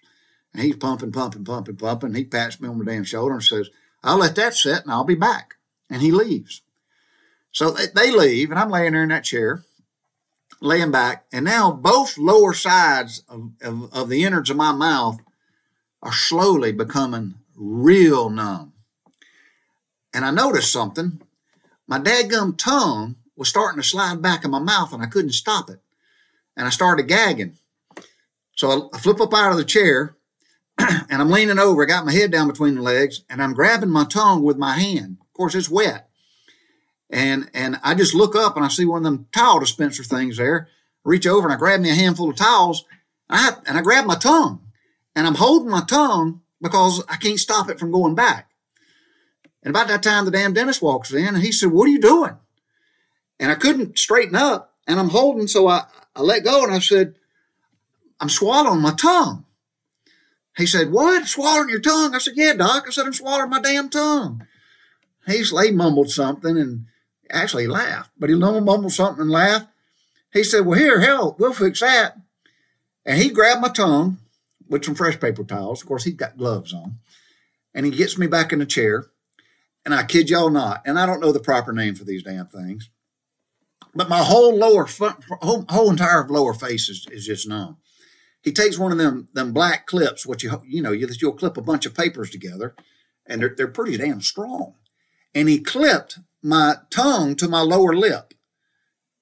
And 0.53 0.63
he's 0.63 0.77
pumping, 0.77 1.11
pumping, 1.11 1.45
pumping, 1.45 1.75
pumping. 1.75 2.15
He 2.15 2.25
pats 2.25 2.59
me 2.59 2.67
on 2.67 2.79
the 2.79 2.85
damn 2.85 3.03
shoulder 3.03 3.35
and 3.35 3.43
says, 3.43 3.69
I'll 4.03 4.17
let 4.17 4.35
that 4.35 4.55
sit 4.55 4.81
and 4.81 4.91
I'll 4.91 5.03
be 5.03 5.15
back. 5.15 5.55
And 5.89 6.01
he 6.01 6.11
leaves. 6.11 6.63
So 7.51 7.71
they, 7.71 7.85
they 7.93 8.11
leave, 8.11 8.49
and 8.49 8.59
I'm 8.59 8.69
laying 8.69 8.93
there 8.93 9.03
in 9.03 9.09
that 9.09 9.23
chair, 9.23 9.63
laying 10.61 10.91
back, 10.91 11.25
and 11.31 11.45
now 11.45 11.71
both 11.71 12.17
lower 12.17 12.53
sides 12.53 13.23
of, 13.29 13.51
of, 13.61 13.93
of 13.93 14.09
the 14.09 14.23
innards 14.23 14.49
of 14.49 14.57
my 14.57 14.71
mouth 14.71 15.19
are 16.01 16.13
slowly 16.13 16.71
becoming 16.71 17.35
real 17.55 18.29
numb. 18.29 18.73
And 20.13 20.25
I 20.25 20.31
noticed 20.31 20.71
something. 20.71 21.21
My 21.87 21.99
dadgum 21.99 22.57
tongue 22.57 23.15
was 23.35 23.49
starting 23.49 23.81
to 23.81 23.87
slide 23.87 24.21
back 24.21 24.43
in 24.43 24.51
my 24.51 24.59
mouth 24.59 24.93
and 24.93 25.01
I 25.01 25.07
couldn't 25.07 25.31
stop 25.31 25.69
it. 25.69 25.79
And 26.57 26.67
I 26.67 26.69
started 26.69 27.07
gagging. 27.07 27.57
So 28.55 28.89
I 28.93 28.97
flip 28.97 29.21
up 29.21 29.33
out 29.33 29.51
of 29.51 29.57
the 29.57 29.63
chair 29.63 30.17
and 30.77 31.21
I'm 31.21 31.29
leaning 31.29 31.57
over. 31.57 31.83
I 31.83 31.87
got 31.87 32.05
my 32.05 32.11
head 32.11 32.31
down 32.31 32.47
between 32.47 32.75
the 32.75 32.81
legs 32.81 33.21
and 33.29 33.41
I'm 33.41 33.53
grabbing 33.53 33.89
my 33.89 34.03
tongue 34.03 34.43
with 34.43 34.57
my 34.57 34.77
hand. 34.77 35.17
Of 35.21 35.33
course, 35.33 35.55
it's 35.55 35.69
wet. 35.69 36.09
And, 37.09 37.49
and 37.53 37.79
I 37.81 37.95
just 37.95 38.13
look 38.13 38.35
up 38.35 38.55
and 38.55 38.65
I 38.65 38.67
see 38.67 38.85
one 38.85 38.99
of 38.99 39.03
them 39.03 39.27
towel 39.31 39.59
dispenser 39.59 40.03
things 40.03 40.37
there. 40.37 40.67
I 41.05 41.09
reach 41.09 41.25
over 41.25 41.47
and 41.47 41.53
I 41.53 41.57
grab 41.57 41.79
me 41.79 41.89
a 41.89 41.95
handful 41.95 42.29
of 42.29 42.35
towels 42.35 42.83
and 43.29 43.39
I, 43.39 43.51
and 43.65 43.77
I 43.77 43.81
grab 43.81 44.05
my 44.05 44.15
tongue 44.15 44.61
and 45.15 45.25
I'm 45.25 45.35
holding 45.35 45.71
my 45.71 45.83
tongue 45.85 46.41
because 46.61 47.03
I 47.07 47.15
can't 47.15 47.39
stop 47.39 47.69
it 47.69 47.79
from 47.79 47.91
going 47.91 48.15
back. 48.15 48.48
And 49.63 49.71
about 49.71 49.87
that 49.89 50.03
time, 50.03 50.25
the 50.25 50.31
damn 50.31 50.53
dentist 50.53 50.81
walks 50.81 51.13
in 51.13 51.27
and 51.27 51.39
he 51.39 51.51
said, 51.51 51.71
What 51.71 51.85
are 51.87 51.91
you 51.91 51.99
doing? 51.99 52.37
And 53.39 53.51
I 53.51 53.55
couldn't 53.55 53.97
straighten 53.97 54.35
up 54.35 54.75
and 54.87 54.99
I'm 54.99 55.09
holding, 55.09 55.47
so 55.47 55.67
I, 55.67 55.85
I 56.15 56.21
let 56.21 56.43
go 56.43 56.63
and 56.63 56.73
I 56.73 56.79
said, 56.79 57.15
I'm 58.19 58.29
swallowing 58.29 58.81
my 58.81 58.93
tongue. 58.93 59.45
He 60.57 60.65
said, 60.65 60.91
What? 60.91 61.27
Swallowing 61.27 61.69
your 61.69 61.81
tongue? 61.81 62.15
I 62.15 62.19
said, 62.19 62.33
Yeah, 62.35 62.53
doc. 62.53 62.85
I 62.87 62.91
said, 62.91 63.05
I'm 63.05 63.13
swallowing 63.13 63.49
my 63.49 63.61
damn 63.61 63.89
tongue. 63.89 64.45
He's, 65.25 65.57
he 65.57 65.71
mumbled 65.71 66.09
something 66.09 66.57
and 66.57 66.85
actually 67.29 67.63
he 67.63 67.69
laughed, 67.69 68.11
but 68.17 68.29
he 68.29 68.35
mumbled 68.35 68.91
something 68.93 69.21
and 69.21 69.31
laughed. 69.31 69.67
He 70.31 70.43
said, 70.43 70.65
Well, 70.65 70.79
here, 70.79 71.01
hell, 71.01 71.35
we'll 71.37 71.53
fix 71.53 71.81
that. 71.81 72.17
And 73.05 73.17
he 73.21 73.29
grabbed 73.29 73.61
my 73.61 73.69
tongue 73.69 74.17
with 74.67 74.85
some 74.85 74.95
fresh 74.95 75.19
paper 75.19 75.43
towels. 75.43 75.81
Of 75.81 75.87
course, 75.87 76.03
he's 76.03 76.13
got 76.13 76.37
gloves 76.37 76.73
on. 76.73 76.99
And 77.73 77.85
he 77.85 77.91
gets 77.91 78.17
me 78.17 78.27
back 78.27 78.53
in 78.53 78.59
the 78.59 78.65
chair 78.65 79.05
and 79.85 79.93
I 79.93 80.03
kid 80.03 80.29
y'all 80.29 80.49
not, 80.49 80.81
and 80.85 80.99
I 80.99 81.05
don't 81.05 81.19
know 81.19 81.31
the 81.31 81.39
proper 81.39 81.71
name 81.73 81.95
for 81.95 82.03
these 82.03 82.23
damn 82.23 82.47
things, 82.47 82.89
but 83.95 84.09
my 84.09 84.19
whole 84.19 84.55
lower, 84.55 84.87
whole, 85.41 85.65
whole 85.69 85.89
entire 85.89 86.27
lower 86.27 86.53
face 86.53 86.89
is, 86.89 87.07
is 87.11 87.25
just 87.25 87.47
numb. 87.47 87.77
He 88.41 88.51
takes 88.51 88.77
one 88.77 88.91
of 88.91 88.97
them 88.97 89.27
them 89.33 89.51
black 89.51 89.85
clips, 89.85 90.25
which 90.25 90.43
you 90.43 90.61
you 90.65 90.81
know 90.81 90.91
you, 90.91 91.07
you'll 91.19 91.33
clip 91.33 91.57
a 91.57 91.61
bunch 91.61 91.85
of 91.85 91.95
papers 91.95 92.29
together, 92.29 92.75
and 93.25 93.41
they're 93.41 93.53
they're 93.55 93.67
pretty 93.67 93.97
damn 93.97 94.21
strong, 94.21 94.75
and 95.35 95.49
he 95.49 95.59
clipped 95.59 96.19
my 96.41 96.75
tongue 96.89 97.35
to 97.35 97.49
my 97.49 97.61
lower 97.61 97.93
lip, 97.93 98.33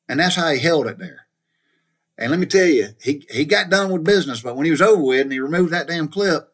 and 0.08 0.20
that's 0.20 0.36
how 0.36 0.52
he 0.52 0.60
held 0.60 0.86
it 0.88 1.00
there. 1.00 1.28
And 2.18 2.32
let 2.32 2.40
me 2.40 2.46
tell 2.46 2.68
you, 2.68 2.90
he 3.02 3.26
he 3.32 3.46
got 3.46 3.70
done 3.70 3.92
with 3.92 4.04
business, 4.04 4.42
but 4.42 4.56
when 4.56 4.66
he 4.66 4.72
was 4.72 4.82
over 4.82 5.02
with 5.02 5.22
and 5.22 5.32
he 5.32 5.40
removed 5.40 5.72
that 5.74 5.88
damn 5.88 6.08
clip, 6.08 6.50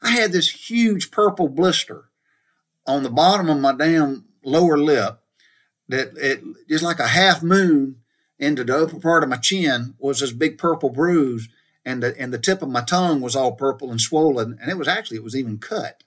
I 0.00 0.10
had 0.10 0.32
this 0.32 0.70
huge 0.70 1.10
purple 1.12 1.48
blister 1.48 2.06
on 2.86 3.02
the 3.02 3.10
bottom 3.10 3.48
of 3.48 3.58
my 3.58 3.72
damn 3.72 4.24
lower 4.44 4.76
lip 4.76 5.20
that 5.88 6.16
it 6.16 6.42
just 6.68 6.84
like 6.84 6.98
a 6.98 7.08
half 7.08 7.42
moon 7.42 7.96
into 8.38 8.64
the 8.64 8.76
upper 8.76 8.98
part 8.98 9.22
of 9.22 9.28
my 9.28 9.36
chin 9.36 9.94
was 9.98 10.20
this 10.20 10.32
big 10.32 10.58
purple 10.58 10.90
bruise 10.90 11.48
and 11.84 12.02
the 12.02 12.18
and 12.18 12.32
the 12.32 12.38
tip 12.38 12.62
of 12.62 12.68
my 12.68 12.80
tongue 12.80 13.20
was 13.20 13.36
all 13.36 13.52
purple 13.52 13.90
and 13.90 14.00
swollen 14.00 14.58
and 14.60 14.70
it 14.70 14.78
was 14.78 14.88
actually 14.88 15.16
it 15.16 15.24
was 15.24 15.36
even 15.36 15.58
cut. 15.58 16.02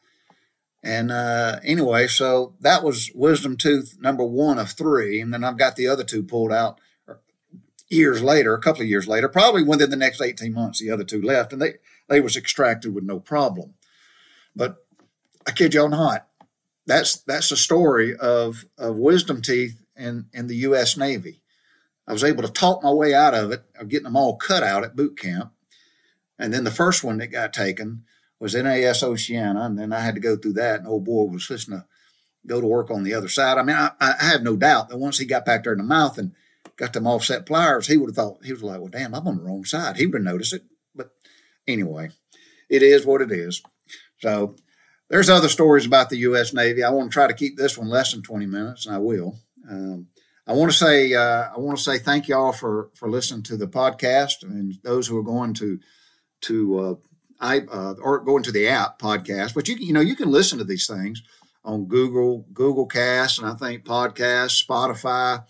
And 0.83 1.11
uh, 1.11 1.59
anyway 1.63 2.07
so 2.07 2.53
that 2.59 2.83
was 2.83 3.11
wisdom 3.15 3.57
tooth 3.57 3.97
number 3.99 4.23
one 4.23 4.59
of 4.59 4.71
three 4.71 5.19
and 5.19 5.33
then 5.33 5.43
i've 5.43 5.57
got 5.57 5.75
the 5.75 5.87
other 5.87 6.03
two 6.03 6.23
pulled 6.23 6.51
out 6.51 6.79
years 7.89 8.21
later 8.21 8.53
a 8.53 8.61
couple 8.61 8.81
of 8.81 8.87
years 8.87 9.07
later 9.07 9.29
probably 9.29 9.63
within 9.63 9.89
the 9.89 9.95
next 9.95 10.21
18 10.21 10.53
months 10.53 10.79
the 10.79 10.91
other 10.91 11.03
two 11.03 11.21
left 11.21 11.53
and 11.53 11.61
they 11.61 11.75
they 12.07 12.21
was 12.21 12.37
extracted 12.37 12.93
with 12.93 13.03
no 13.03 13.19
problem. 13.19 13.73
But 14.55 14.77
i 15.47 15.51
kid 15.51 15.73
y'all 15.73 15.89
not 15.89 16.27
that's 16.85 17.17
that's 17.23 17.49
the 17.49 17.57
story 17.57 18.15
of 18.15 18.65
of 18.77 18.95
wisdom 18.95 19.41
teeth 19.41 19.83
in 19.95 20.25
in 20.33 20.47
the 20.47 20.55
u.s 20.57 20.97
navy 20.97 21.41
i 22.07 22.13
was 22.13 22.23
able 22.23 22.43
to 22.43 22.49
talk 22.49 22.83
my 22.83 22.91
way 22.91 23.13
out 23.13 23.33
of 23.33 23.51
it 23.51 23.63
of 23.79 23.89
getting 23.89 24.05
them 24.05 24.17
all 24.17 24.35
cut 24.35 24.63
out 24.63 24.83
at 24.83 24.95
boot 24.95 25.17
camp 25.17 25.51
and 26.37 26.53
then 26.53 26.63
the 26.63 26.71
first 26.71 27.03
one 27.03 27.17
that 27.17 27.27
got 27.27 27.53
taken 27.53 28.03
was 28.39 28.55
NAS 28.55 29.03
Oceana, 29.03 29.61
and 29.61 29.79
then 29.79 29.93
I 29.93 30.01
had 30.01 30.15
to 30.15 30.21
go 30.21 30.35
through 30.35 30.53
that. 30.53 30.79
And 30.79 30.87
old 30.87 31.05
boy 31.05 31.23
was 31.25 31.45
fixing 31.45 31.73
to 31.73 31.85
go 32.45 32.61
to 32.61 32.67
work 32.67 32.91
on 32.91 33.03
the 33.03 33.13
other 33.13 33.29
side. 33.29 33.57
I 33.57 33.63
mean, 33.63 33.75
I, 33.75 33.91
I 33.99 34.25
have 34.25 34.43
no 34.43 34.55
doubt 34.55 34.89
that 34.89 34.97
once 34.97 35.17
he 35.17 35.25
got 35.25 35.45
back 35.45 35.63
there 35.63 35.73
in 35.73 35.79
the 35.79 35.83
mouth 35.83 36.17
and 36.17 36.33
got 36.75 36.93
them 36.93 37.07
offset 37.07 37.45
pliers, 37.45 37.87
he 37.87 37.97
would 37.97 38.09
have 38.09 38.15
thought 38.15 38.45
he 38.45 38.51
was 38.51 38.63
like, 38.63 38.79
"Well, 38.79 38.89
damn, 38.89 39.15
I'm 39.15 39.27
on 39.27 39.37
the 39.37 39.43
wrong 39.43 39.65
side." 39.65 39.97
He 39.97 40.05
would 40.05 40.15
have 40.15 40.23
noticed 40.23 40.53
it. 40.53 40.63
But 40.93 41.11
anyway, 41.67 42.09
it 42.69 42.83
is 42.83 43.05
what 43.05 43.21
it 43.21 43.31
is. 43.31 43.61
So 44.19 44.55
there's 45.09 45.29
other 45.29 45.49
stories 45.49 45.85
about 45.85 46.09
the 46.09 46.17
U.S. 46.17 46.53
Navy. 46.53 46.83
I 46.83 46.89
want 46.89 47.11
to 47.11 47.13
try 47.13 47.27
to 47.27 47.33
keep 47.33 47.57
this 47.57 47.77
one 47.77 47.87
less 47.87 48.11
than 48.11 48.21
20 48.21 48.45
minutes, 48.45 48.85
and 48.85 48.95
I 48.95 48.99
will. 48.99 49.35
Um, 49.69 50.07
I 50.47 50.53
want 50.53 50.71
to 50.71 50.77
say 50.77 51.13
uh, 51.13 51.49
I 51.55 51.57
want 51.57 51.77
to 51.77 51.83
say 51.83 51.97
thank 51.97 52.27
y'all 52.27 52.51
for 52.51 52.89
for 52.93 53.09
listening 53.09 53.43
to 53.43 53.57
the 53.57 53.67
podcast 53.67 54.43
and 54.43 54.75
those 54.83 55.07
who 55.07 55.17
are 55.17 55.23
going 55.23 55.53
to 55.55 55.79
to 56.41 56.79
uh, 56.79 56.95
I 57.39 57.59
uh, 57.61 57.95
or 58.01 58.19
go 58.19 58.37
into 58.37 58.51
the 58.51 58.67
app 58.67 58.99
podcast. 58.99 59.55
But 59.55 59.67
you 59.67 59.75
you 59.75 59.93
know 59.93 60.01
you 60.01 60.15
can 60.15 60.31
listen 60.31 60.59
to 60.59 60.63
these 60.63 60.87
things 60.87 61.23
on 61.63 61.85
Google 61.85 62.45
Google 62.53 62.85
Cast 62.85 63.39
and 63.39 63.47
I 63.47 63.55
think 63.55 63.85
podcast 63.85 64.63
Spotify. 64.63 65.43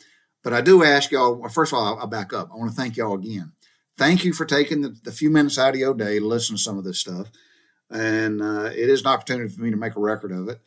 But 0.44 0.54
I 0.54 0.62
do 0.62 0.84
ask 0.84 1.12
y'all. 1.12 1.48
First 1.50 1.74
of 1.74 1.80
all, 1.80 2.00
I'll 2.00 2.08
back 2.08 2.32
up. 2.32 2.50
I 2.54 2.56
want 2.56 2.70
to 2.70 2.76
thank 2.76 2.96
y'all 2.96 3.16
again. 3.16 3.52
Thank 3.98 4.24
you 4.24 4.34
for 4.34 4.46
taking 4.46 4.82
the, 4.82 4.96
the, 5.04 5.12
few 5.12 5.30
minutes 5.30 5.58
out 5.58 5.74
of 5.74 5.80
your 5.80 5.94
day 5.94 6.20
to 6.20 6.28
listen 6.28 6.58
to 6.58 6.62
some 6.62 6.78
of 6.78 6.84
this 6.84 7.00
stuff. 7.00 7.32
And 7.90 8.42
uh, 8.42 8.72
it 8.74 8.90
is 8.90 9.02
an 9.02 9.08
opportunity 9.08 9.50
for 9.50 9.62
me 9.62 9.72
to 9.72 9.78
make 9.78 9.96
a 9.96 10.00
record 10.00 10.32
of 10.32 10.48
it. 10.50 10.60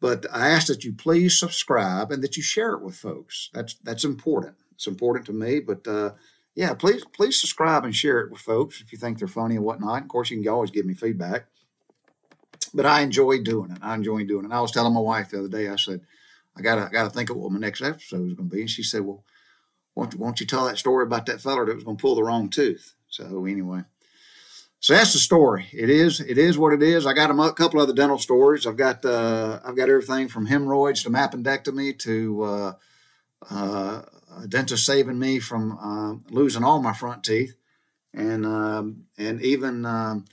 But 0.00 0.26
I 0.32 0.48
ask 0.48 0.68
that 0.68 0.84
you 0.84 0.92
please 0.92 1.38
subscribe 1.38 2.12
and 2.12 2.22
that 2.22 2.36
you 2.36 2.42
share 2.42 2.72
it 2.72 2.82
with 2.82 2.96
folks. 2.96 3.50
That's 3.52 3.74
that's 3.82 4.04
important. 4.04 4.56
It's 4.74 4.86
important 4.86 5.26
to 5.26 5.32
me. 5.32 5.60
But 5.60 5.86
uh, 5.88 6.12
yeah, 6.54 6.74
please 6.74 7.04
please 7.12 7.40
subscribe 7.40 7.84
and 7.84 7.94
share 7.94 8.20
it 8.20 8.30
with 8.30 8.40
folks 8.40 8.80
if 8.80 8.92
you 8.92 8.98
think 8.98 9.18
they're 9.18 9.28
funny 9.28 9.56
and 9.56 9.64
whatnot. 9.64 10.02
Of 10.02 10.08
course, 10.08 10.30
you 10.30 10.40
can 10.40 10.48
always 10.48 10.70
give 10.70 10.86
me 10.86 10.94
feedback. 10.94 11.46
But 12.74 12.86
I 12.86 13.00
enjoy 13.00 13.42
doing 13.42 13.70
it. 13.70 13.78
I 13.82 13.94
enjoy 13.94 14.24
doing 14.24 14.44
it. 14.44 14.52
I 14.52 14.60
was 14.60 14.72
telling 14.72 14.92
my 14.92 15.00
wife 15.00 15.30
the 15.30 15.40
other 15.40 15.48
day. 15.48 15.68
I 15.68 15.76
said, 15.76 16.02
I 16.56 16.62
gotta 16.62 16.82
I 16.82 16.90
gotta 16.90 17.10
think 17.10 17.30
of 17.30 17.36
what 17.36 17.50
my 17.50 17.58
next 17.58 17.82
episode 17.82 18.28
is 18.28 18.34
going 18.34 18.50
to 18.50 18.54
be. 18.54 18.60
And 18.60 18.70
she 18.70 18.82
said, 18.82 19.00
Well, 19.00 19.24
won't, 19.94 20.14
won't 20.14 20.40
you 20.40 20.46
tell 20.46 20.66
that 20.66 20.78
story 20.78 21.04
about 21.04 21.26
that 21.26 21.40
feller 21.40 21.66
that 21.66 21.74
was 21.74 21.84
going 21.84 21.96
to 21.96 22.00
pull 22.00 22.14
the 22.14 22.22
wrong 22.22 22.48
tooth? 22.50 22.94
So 23.08 23.46
anyway, 23.46 23.82
so 24.80 24.94
that's 24.94 25.12
the 25.12 25.18
story. 25.18 25.66
It 25.72 25.90
is 25.90 26.20
it 26.20 26.38
is 26.38 26.56
what 26.56 26.72
it 26.72 26.82
is. 26.82 27.04
I 27.06 27.12
got 27.12 27.30
a 27.30 27.52
couple 27.52 27.80
other 27.80 27.92
dental 27.92 28.18
stories. 28.18 28.66
I've 28.66 28.76
got 28.76 29.04
uh, 29.04 29.60
I've 29.64 29.76
got 29.76 29.88
everything 29.88 30.28
from 30.28 30.46
hemorrhoids 30.46 31.02
to 31.02 31.10
appendectomy 31.10 31.98
to 32.00 32.42
uh, 32.42 32.72
uh, 33.50 34.02
a 34.42 34.46
dentist 34.46 34.86
saving 34.86 35.18
me 35.18 35.40
from 35.40 35.78
uh, 35.78 36.32
losing 36.32 36.62
all 36.62 36.80
my 36.80 36.92
front 36.92 37.24
teeth, 37.24 37.56
and 38.14 38.46
um, 38.46 39.06
and 39.16 39.42
even 39.42 39.84
um, 39.84 40.26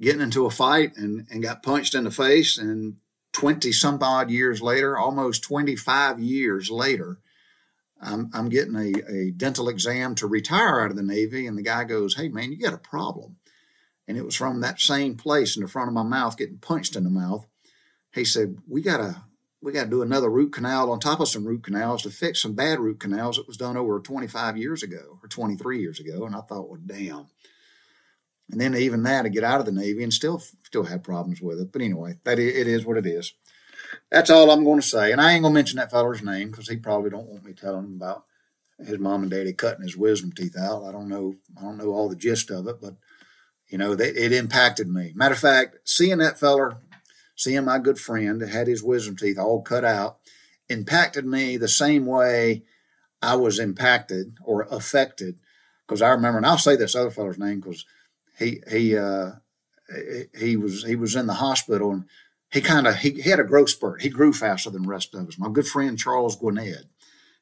getting 0.00 0.22
into 0.22 0.46
a 0.46 0.50
fight 0.50 0.96
and, 0.96 1.26
and 1.30 1.42
got 1.42 1.62
punched 1.62 1.94
in 1.94 2.02
the 2.02 2.10
face. 2.10 2.58
And 2.58 2.96
twenty 3.32 3.70
some 3.70 4.02
odd 4.02 4.28
years 4.28 4.60
later, 4.60 4.98
almost 4.98 5.44
twenty 5.44 5.76
five 5.76 6.18
years 6.18 6.68
later, 6.68 7.18
I'm 8.02 8.28
I'm 8.34 8.48
getting 8.48 8.74
a, 8.74 8.92
a 9.08 9.30
dental 9.30 9.68
exam 9.68 10.16
to 10.16 10.26
retire 10.26 10.80
out 10.80 10.90
of 10.90 10.96
the 10.96 11.02
Navy, 11.04 11.46
and 11.46 11.56
the 11.56 11.62
guy 11.62 11.84
goes, 11.84 12.16
"Hey 12.16 12.28
man, 12.28 12.50
you 12.50 12.58
got 12.58 12.74
a 12.74 12.78
problem." 12.78 13.36
And 14.06 14.16
it 14.18 14.24
was 14.24 14.36
from 14.36 14.60
that 14.60 14.80
same 14.80 15.16
place 15.16 15.56
in 15.56 15.62
the 15.62 15.68
front 15.68 15.88
of 15.88 15.94
my 15.94 16.02
mouth, 16.02 16.36
getting 16.36 16.58
punched 16.58 16.96
in 16.96 17.04
the 17.04 17.10
mouth. 17.10 17.46
He 18.12 18.24
said, 18.24 18.58
"We 18.68 18.82
gotta 18.82 19.22
we 19.64 19.72
got 19.72 19.84
to 19.84 19.90
do 19.90 20.02
another 20.02 20.28
root 20.28 20.52
canal 20.52 20.92
on 20.92 21.00
top 21.00 21.20
of 21.20 21.28
some 21.28 21.46
root 21.46 21.64
canals 21.64 22.02
to 22.02 22.10
fix 22.10 22.42
some 22.42 22.52
bad 22.52 22.78
root 22.78 23.00
canals 23.00 23.36
that 23.36 23.46
was 23.46 23.56
done 23.56 23.78
over 23.78 23.98
25 23.98 24.58
years 24.58 24.82
ago 24.82 25.18
or 25.22 25.28
23 25.28 25.80
years 25.80 25.98
ago. 25.98 26.26
And 26.26 26.36
I 26.36 26.40
thought, 26.42 26.68
well, 26.68 26.80
damn. 26.84 27.28
And 28.50 28.60
then 28.60 28.74
even 28.74 29.02
that 29.04 29.22
to 29.22 29.30
get 29.30 29.42
out 29.42 29.60
of 29.60 29.66
the 29.66 29.72
Navy 29.72 30.02
and 30.02 30.12
still 30.12 30.38
still 30.64 30.84
have 30.84 31.02
problems 31.02 31.40
with 31.40 31.58
it. 31.58 31.72
But 31.72 31.80
anyway, 31.80 32.18
that 32.24 32.38
it 32.38 32.68
is 32.68 32.84
what 32.84 32.98
it 32.98 33.06
is. 33.06 33.32
That's 34.10 34.28
all 34.28 34.50
I'm 34.50 34.64
going 34.64 34.82
to 34.82 34.86
say. 34.86 35.12
And 35.12 35.20
I 35.20 35.32
ain't 35.32 35.42
gonna 35.42 35.54
mention 35.54 35.78
that 35.78 35.90
feller's 35.90 36.22
name 36.22 36.50
because 36.50 36.68
he 36.68 36.76
probably 36.76 37.08
don't 37.08 37.26
want 37.26 37.44
me 37.44 37.54
telling 37.54 37.86
him 37.86 37.96
about 37.96 38.26
his 38.84 38.98
mom 38.98 39.22
and 39.22 39.30
daddy 39.30 39.54
cutting 39.54 39.82
his 39.82 39.96
wisdom 39.96 40.30
teeth 40.30 40.58
out. 40.58 40.84
I 40.84 40.92
don't 40.92 41.08
know. 41.08 41.36
I 41.58 41.62
don't 41.62 41.78
know 41.78 41.92
all 41.92 42.10
the 42.10 42.16
gist 42.16 42.50
of 42.50 42.68
it, 42.68 42.82
but 42.82 42.96
you 43.74 43.78
know, 43.78 43.96
they, 43.96 44.10
it 44.10 44.30
impacted 44.30 44.86
me. 44.86 45.10
Matter 45.16 45.34
of 45.34 45.40
fact, 45.40 45.78
seeing 45.82 46.18
that 46.18 46.38
feller 46.38 46.76
seeing 47.34 47.64
my 47.64 47.80
good 47.80 47.98
friend 47.98 48.40
that 48.40 48.50
had 48.50 48.68
his 48.68 48.84
wisdom 48.84 49.16
teeth 49.16 49.36
all 49.36 49.62
cut 49.62 49.84
out 49.84 50.18
impacted 50.68 51.26
me 51.26 51.56
the 51.56 51.66
same 51.66 52.06
way 52.06 52.62
I 53.20 53.34
was 53.34 53.58
impacted 53.58 54.36
or 54.44 54.68
affected. 54.70 55.40
Because 55.84 56.02
I 56.02 56.10
remember, 56.10 56.36
and 56.36 56.46
I'll 56.46 56.56
say 56.56 56.76
this 56.76 56.94
other 56.94 57.10
fellow's 57.10 57.36
name 57.36 57.58
because 57.58 57.84
he 58.38 58.62
he 58.70 58.96
uh, 58.96 59.32
he 60.38 60.56
was 60.56 60.84
he 60.84 60.94
was 60.94 61.16
in 61.16 61.26
the 61.26 61.34
hospital 61.34 61.90
and 61.90 62.04
he 62.52 62.60
kind 62.60 62.86
of 62.86 62.98
he, 62.98 63.10
he, 63.10 63.28
had 63.28 63.40
a 63.40 63.42
growth 63.42 63.70
spurt. 63.70 64.02
He 64.02 64.08
grew 64.08 64.32
faster 64.32 64.70
than 64.70 64.82
the 64.82 64.88
rest 64.88 65.16
of 65.16 65.26
us. 65.26 65.36
My 65.36 65.48
good 65.50 65.66
friend 65.66 65.98
Charles 65.98 66.36
Gwinnett. 66.36 66.84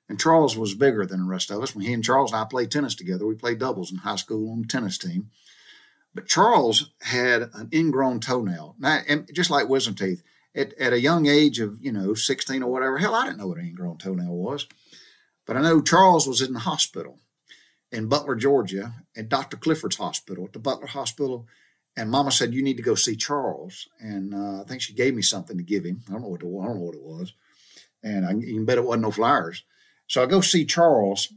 And 0.08 0.18
Charles 0.18 0.56
was 0.56 0.74
bigger 0.74 1.04
than 1.04 1.20
the 1.20 1.30
rest 1.30 1.50
of 1.50 1.62
us. 1.62 1.74
When 1.74 1.84
he 1.84 1.92
and 1.92 2.02
Charles 2.02 2.32
and 2.32 2.40
I 2.40 2.44
played 2.46 2.70
tennis 2.70 2.94
together, 2.94 3.26
we 3.26 3.34
played 3.34 3.58
doubles 3.58 3.92
in 3.92 3.98
high 3.98 4.16
school 4.16 4.50
on 4.50 4.62
the 4.62 4.66
tennis 4.66 4.96
team. 4.96 5.30
But 6.14 6.26
Charles 6.26 6.90
had 7.00 7.50
an 7.54 7.70
ingrown 7.72 8.20
toenail, 8.20 8.76
and 8.82 9.28
just 9.32 9.50
like 9.50 9.68
wisdom 9.68 9.94
teeth, 9.94 10.22
at, 10.54 10.74
at 10.74 10.92
a 10.92 11.00
young 11.00 11.26
age 11.26 11.58
of, 11.58 11.78
you 11.80 11.90
know, 11.90 12.12
16 12.12 12.62
or 12.62 12.70
whatever, 12.70 12.98
hell, 12.98 13.14
I 13.14 13.24
didn't 13.24 13.38
know 13.38 13.46
what 13.46 13.58
an 13.58 13.66
ingrown 13.66 13.96
toenail 13.98 14.34
was. 14.34 14.66
But 15.46 15.56
I 15.56 15.62
know 15.62 15.80
Charles 15.80 16.26
was 16.26 16.42
in 16.42 16.52
the 16.52 16.60
hospital 16.60 17.18
in 17.90 18.08
Butler, 18.08 18.34
Georgia, 18.34 18.94
at 19.16 19.28
Dr. 19.28 19.56
Clifford's 19.56 19.96
hospital, 19.96 20.46
at 20.46 20.52
the 20.52 20.58
Butler 20.58 20.86
Hospital. 20.86 21.46
And 21.96 22.10
Mama 22.10 22.32
said, 22.32 22.54
You 22.54 22.62
need 22.62 22.78
to 22.78 22.82
go 22.82 22.94
see 22.94 23.16
Charles. 23.16 23.88
And 24.00 24.34
uh, 24.34 24.62
I 24.62 24.64
think 24.66 24.80
she 24.80 24.94
gave 24.94 25.14
me 25.14 25.22
something 25.22 25.58
to 25.58 25.62
give 25.62 25.84
him. 25.84 26.02
I 26.08 26.12
don't 26.12 26.22
know 26.22 26.28
what 26.28 26.42
it, 26.42 26.46
I 26.46 26.66
don't 26.66 26.76
know 26.76 26.84
what 26.84 26.94
it 26.94 27.02
was. 27.02 27.34
And 28.02 28.26
I, 28.26 28.32
you 28.32 28.54
can 28.54 28.64
bet 28.64 28.78
it 28.78 28.84
wasn't 28.84 29.02
no 29.02 29.10
flowers. 29.10 29.62
So 30.06 30.22
I 30.22 30.26
go 30.26 30.40
see 30.40 30.64
Charles, 30.64 31.32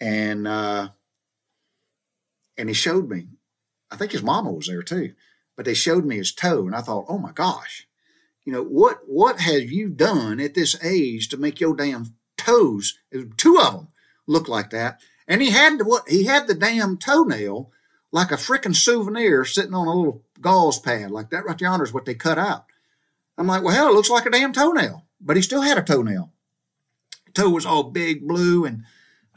and 0.00 0.46
uh, 0.46 0.88
and 2.56 2.68
he 2.68 2.74
showed 2.74 3.08
me 3.08 3.28
I 3.94 3.96
think 3.96 4.10
his 4.10 4.24
mama 4.24 4.50
was 4.50 4.66
there 4.66 4.82
too. 4.82 5.14
But 5.56 5.66
they 5.66 5.74
showed 5.74 6.04
me 6.04 6.16
his 6.16 6.34
toe, 6.34 6.66
and 6.66 6.74
I 6.74 6.80
thought, 6.80 7.06
oh 7.08 7.18
my 7.18 7.30
gosh, 7.30 7.86
you 8.44 8.52
know 8.52 8.64
what? 8.64 9.02
What 9.06 9.40
have 9.40 9.70
you 9.70 9.88
done 9.88 10.40
at 10.40 10.54
this 10.54 10.76
age 10.84 11.28
to 11.28 11.36
make 11.36 11.60
your 11.60 11.76
damn 11.76 12.16
toes, 12.36 12.98
two 13.36 13.60
of 13.60 13.72
them, 13.72 13.88
look 14.26 14.48
like 14.48 14.70
that? 14.70 15.00
And 15.28 15.40
he 15.40 15.50
had 15.50 15.78
what? 15.82 16.08
He 16.08 16.24
had 16.24 16.48
the 16.48 16.54
damn 16.54 16.98
toenail 16.98 17.70
like 18.10 18.32
a 18.32 18.36
freaking 18.36 18.74
souvenir 18.74 19.44
sitting 19.44 19.74
on 19.74 19.86
a 19.86 19.94
little 19.94 20.22
gauze 20.40 20.78
pad 20.78 21.10
like 21.10 21.30
that 21.30 21.44
right 21.44 21.60
yonder 21.60 21.84
is 21.84 21.92
what 21.92 22.04
they 22.04 22.14
cut 22.14 22.38
out. 22.38 22.66
I'm 23.38 23.46
like, 23.46 23.62
well, 23.62 23.74
hell, 23.74 23.88
it 23.88 23.94
looks 23.94 24.10
like 24.10 24.26
a 24.26 24.30
damn 24.30 24.52
toenail, 24.52 25.04
but 25.20 25.36
he 25.36 25.42
still 25.42 25.62
had 25.62 25.78
a 25.78 25.82
toenail. 25.82 26.32
toe 27.32 27.50
was 27.50 27.64
all 27.64 27.84
big 27.84 28.26
blue, 28.26 28.64
and 28.64 28.82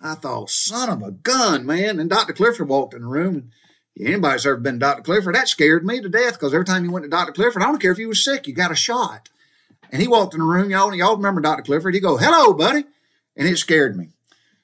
I 0.02 0.16
thought, 0.16 0.50
son 0.50 0.90
of 0.90 1.04
a 1.04 1.12
gun, 1.12 1.66
man. 1.66 2.00
And 2.00 2.10
Dr. 2.10 2.34
Clifford 2.34 2.70
walked 2.70 2.96
in 2.96 3.02
the 3.02 3.08
room 3.08 3.36
and 3.36 3.52
anybody's 4.06 4.46
ever 4.46 4.58
been 4.58 4.76
to 4.76 4.80
Dr. 4.80 5.02
Clifford, 5.02 5.36
that 5.36 5.48
scared 5.48 5.86
me 5.86 6.02
to 6.02 6.10
death 6.10 6.34
because 6.34 6.54
every 6.54 6.66
time 6.66 6.86
you 6.86 6.92
went 6.92 7.04
to 7.04 7.10
Dr. 7.10 7.32
Clifford, 7.32 7.64
I 7.64 7.66
don't 7.66 7.82
care 7.82 7.92
if 7.92 7.98
you 7.98 8.08
was 8.08 8.24
sick, 8.24 8.48
you 8.48 8.54
got 8.54 8.72
a 8.72 8.76
shot. 8.76 9.30
And 9.92 10.02
he 10.02 10.08
walked 10.08 10.34
in 10.34 10.40
the 10.42 10.46
room, 10.46 10.70
y'all, 10.70 10.94
y'all 10.94 11.16
remember 11.16 11.42
Dr. 11.42 11.64
Clifford. 11.64 11.94
he'd 11.94 12.02
go, 12.02 12.18
hello, 12.18 12.54
buddy. 12.54 12.86
And 13.36 13.48
it 13.48 13.58
scared 13.58 13.98
me. 13.98 14.10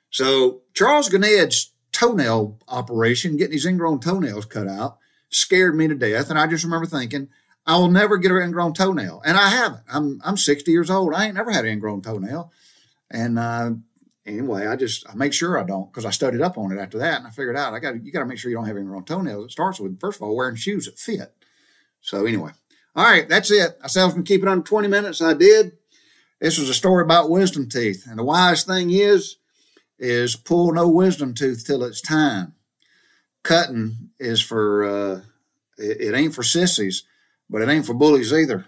So 0.09 0.61
Charles 0.73 1.09
Ganed's 1.09 1.71
toenail 1.91 2.59
operation, 2.67 3.37
getting 3.37 3.53
his 3.53 3.65
ingrown 3.65 3.99
toenails 3.99 4.45
cut 4.45 4.67
out, 4.67 4.97
scared 5.29 5.75
me 5.75 5.87
to 5.87 5.95
death. 5.95 6.29
And 6.29 6.37
I 6.37 6.47
just 6.47 6.63
remember 6.63 6.85
thinking, 6.85 7.29
I 7.65 7.77
will 7.77 7.89
never 7.89 8.17
get 8.17 8.31
an 8.31 8.41
ingrown 8.41 8.73
toenail. 8.73 9.21
And 9.25 9.37
I 9.37 9.49
haven't. 9.49 9.83
I'm 9.91 10.21
I'm 10.25 10.37
60 10.37 10.69
years 10.71 10.89
old. 10.89 11.13
I 11.13 11.25
ain't 11.25 11.35
never 11.35 11.51
had 11.51 11.65
an 11.65 11.71
ingrown 11.71 12.01
toenail. 12.01 12.51
And 13.09 13.39
uh, 13.39 13.71
anyway, 14.25 14.67
I 14.67 14.75
just 14.75 15.07
I 15.09 15.15
make 15.15 15.33
sure 15.33 15.59
I 15.59 15.63
don't 15.63 15.91
because 15.91 16.05
I 16.05 16.11
studied 16.11 16.41
up 16.41 16.57
on 16.57 16.71
it 16.71 16.79
after 16.79 16.99
that 16.99 17.19
and 17.19 17.27
I 17.27 17.29
figured 17.29 17.57
out 17.57 17.73
I 17.73 17.79
got 17.79 18.03
you 18.03 18.11
got 18.11 18.19
to 18.19 18.25
make 18.25 18.37
sure 18.37 18.49
you 18.49 18.57
don't 18.57 18.67
have 18.67 18.77
any 18.77 18.85
wrong 18.85 19.05
toenails. 19.05 19.45
It 19.45 19.51
starts 19.51 19.79
with 19.79 19.99
first 19.99 20.19
of 20.19 20.23
all 20.23 20.35
wearing 20.35 20.55
shoes 20.55 20.85
that 20.85 20.99
fit. 20.99 21.33
So 22.01 22.25
anyway, 22.25 22.51
All 22.95 23.05
right, 23.05 23.27
that's 23.27 23.49
it. 23.49 23.77
I 23.81 23.87
said 23.87 24.03
I 24.03 24.05
was 24.05 24.13
to 24.13 24.23
keep 24.23 24.43
it 24.43 24.47
under 24.47 24.63
20 24.63 24.87
minutes. 24.87 25.21
I 25.21 25.33
did. 25.33 25.73
This 26.39 26.59
was 26.59 26.69
a 26.69 26.73
story 26.73 27.03
about 27.03 27.29
wisdom 27.29 27.69
teeth. 27.69 28.05
And 28.07 28.19
the 28.19 28.23
wise 28.23 28.65
thing 28.65 28.91
is, 28.91 29.37
is 29.97 30.35
pull 30.35 30.73
no 30.73 30.89
wisdom 30.89 31.33
tooth 31.33 31.65
till 31.65 31.83
it's 31.83 32.01
time. 32.01 32.53
Cutting 33.41 34.09
is 34.19 34.41
for, 34.41 34.83
uh, 34.83 35.21
it, 35.77 36.01
it 36.01 36.13
ain't 36.13 36.35
for 36.35 36.43
sissies, 36.43 37.03
but 37.49 37.61
it 37.61 37.69
ain't 37.69 37.85
for 37.85 37.93
bullies 37.93 38.33
either. 38.33 38.65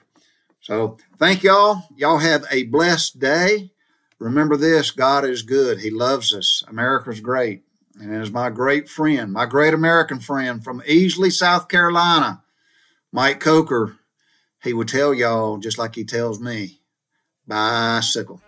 So 0.61 0.97
thank 1.19 1.43
y'all. 1.43 1.83
Y'all 1.97 2.19
have 2.19 2.45
a 2.49 2.63
blessed 2.63 3.19
day. 3.19 3.71
Remember 4.19 4.57
this 4.57 4.91
God 4.91 5.25
is 5.25 5.41
good. 5.41 5.79
He 5.79 5.89
loves 5.89 6.33
us. 6.33 6.63
America's 6.67 7.19
great. 7.19 7.63
And 7.99 8.13
as 8.13 8.31
my 8.31 8.49
great 8.49 8.89
friend, 8.89 9.31
my 9.31 9.45
great 9.45 9.73
American 9.73 10.19
friend 10.19 10.63
from 10.63 10.81
Easley, 10.81 11.31
South 11.31 11.67
Carolina, 11.67 12.43
Mike 13.11 13.39
Coker, 13.39 13.97
he 14.63 14.73
would 14.73 14.87
tell 14.87 15.13
y'all 15.13 15.57
just 15.57 15.77
like 15.77 15.95
he 15.95 16.03
tells 16.03 16.39
me 16.39 16.81
bicycle. 17.47 18.41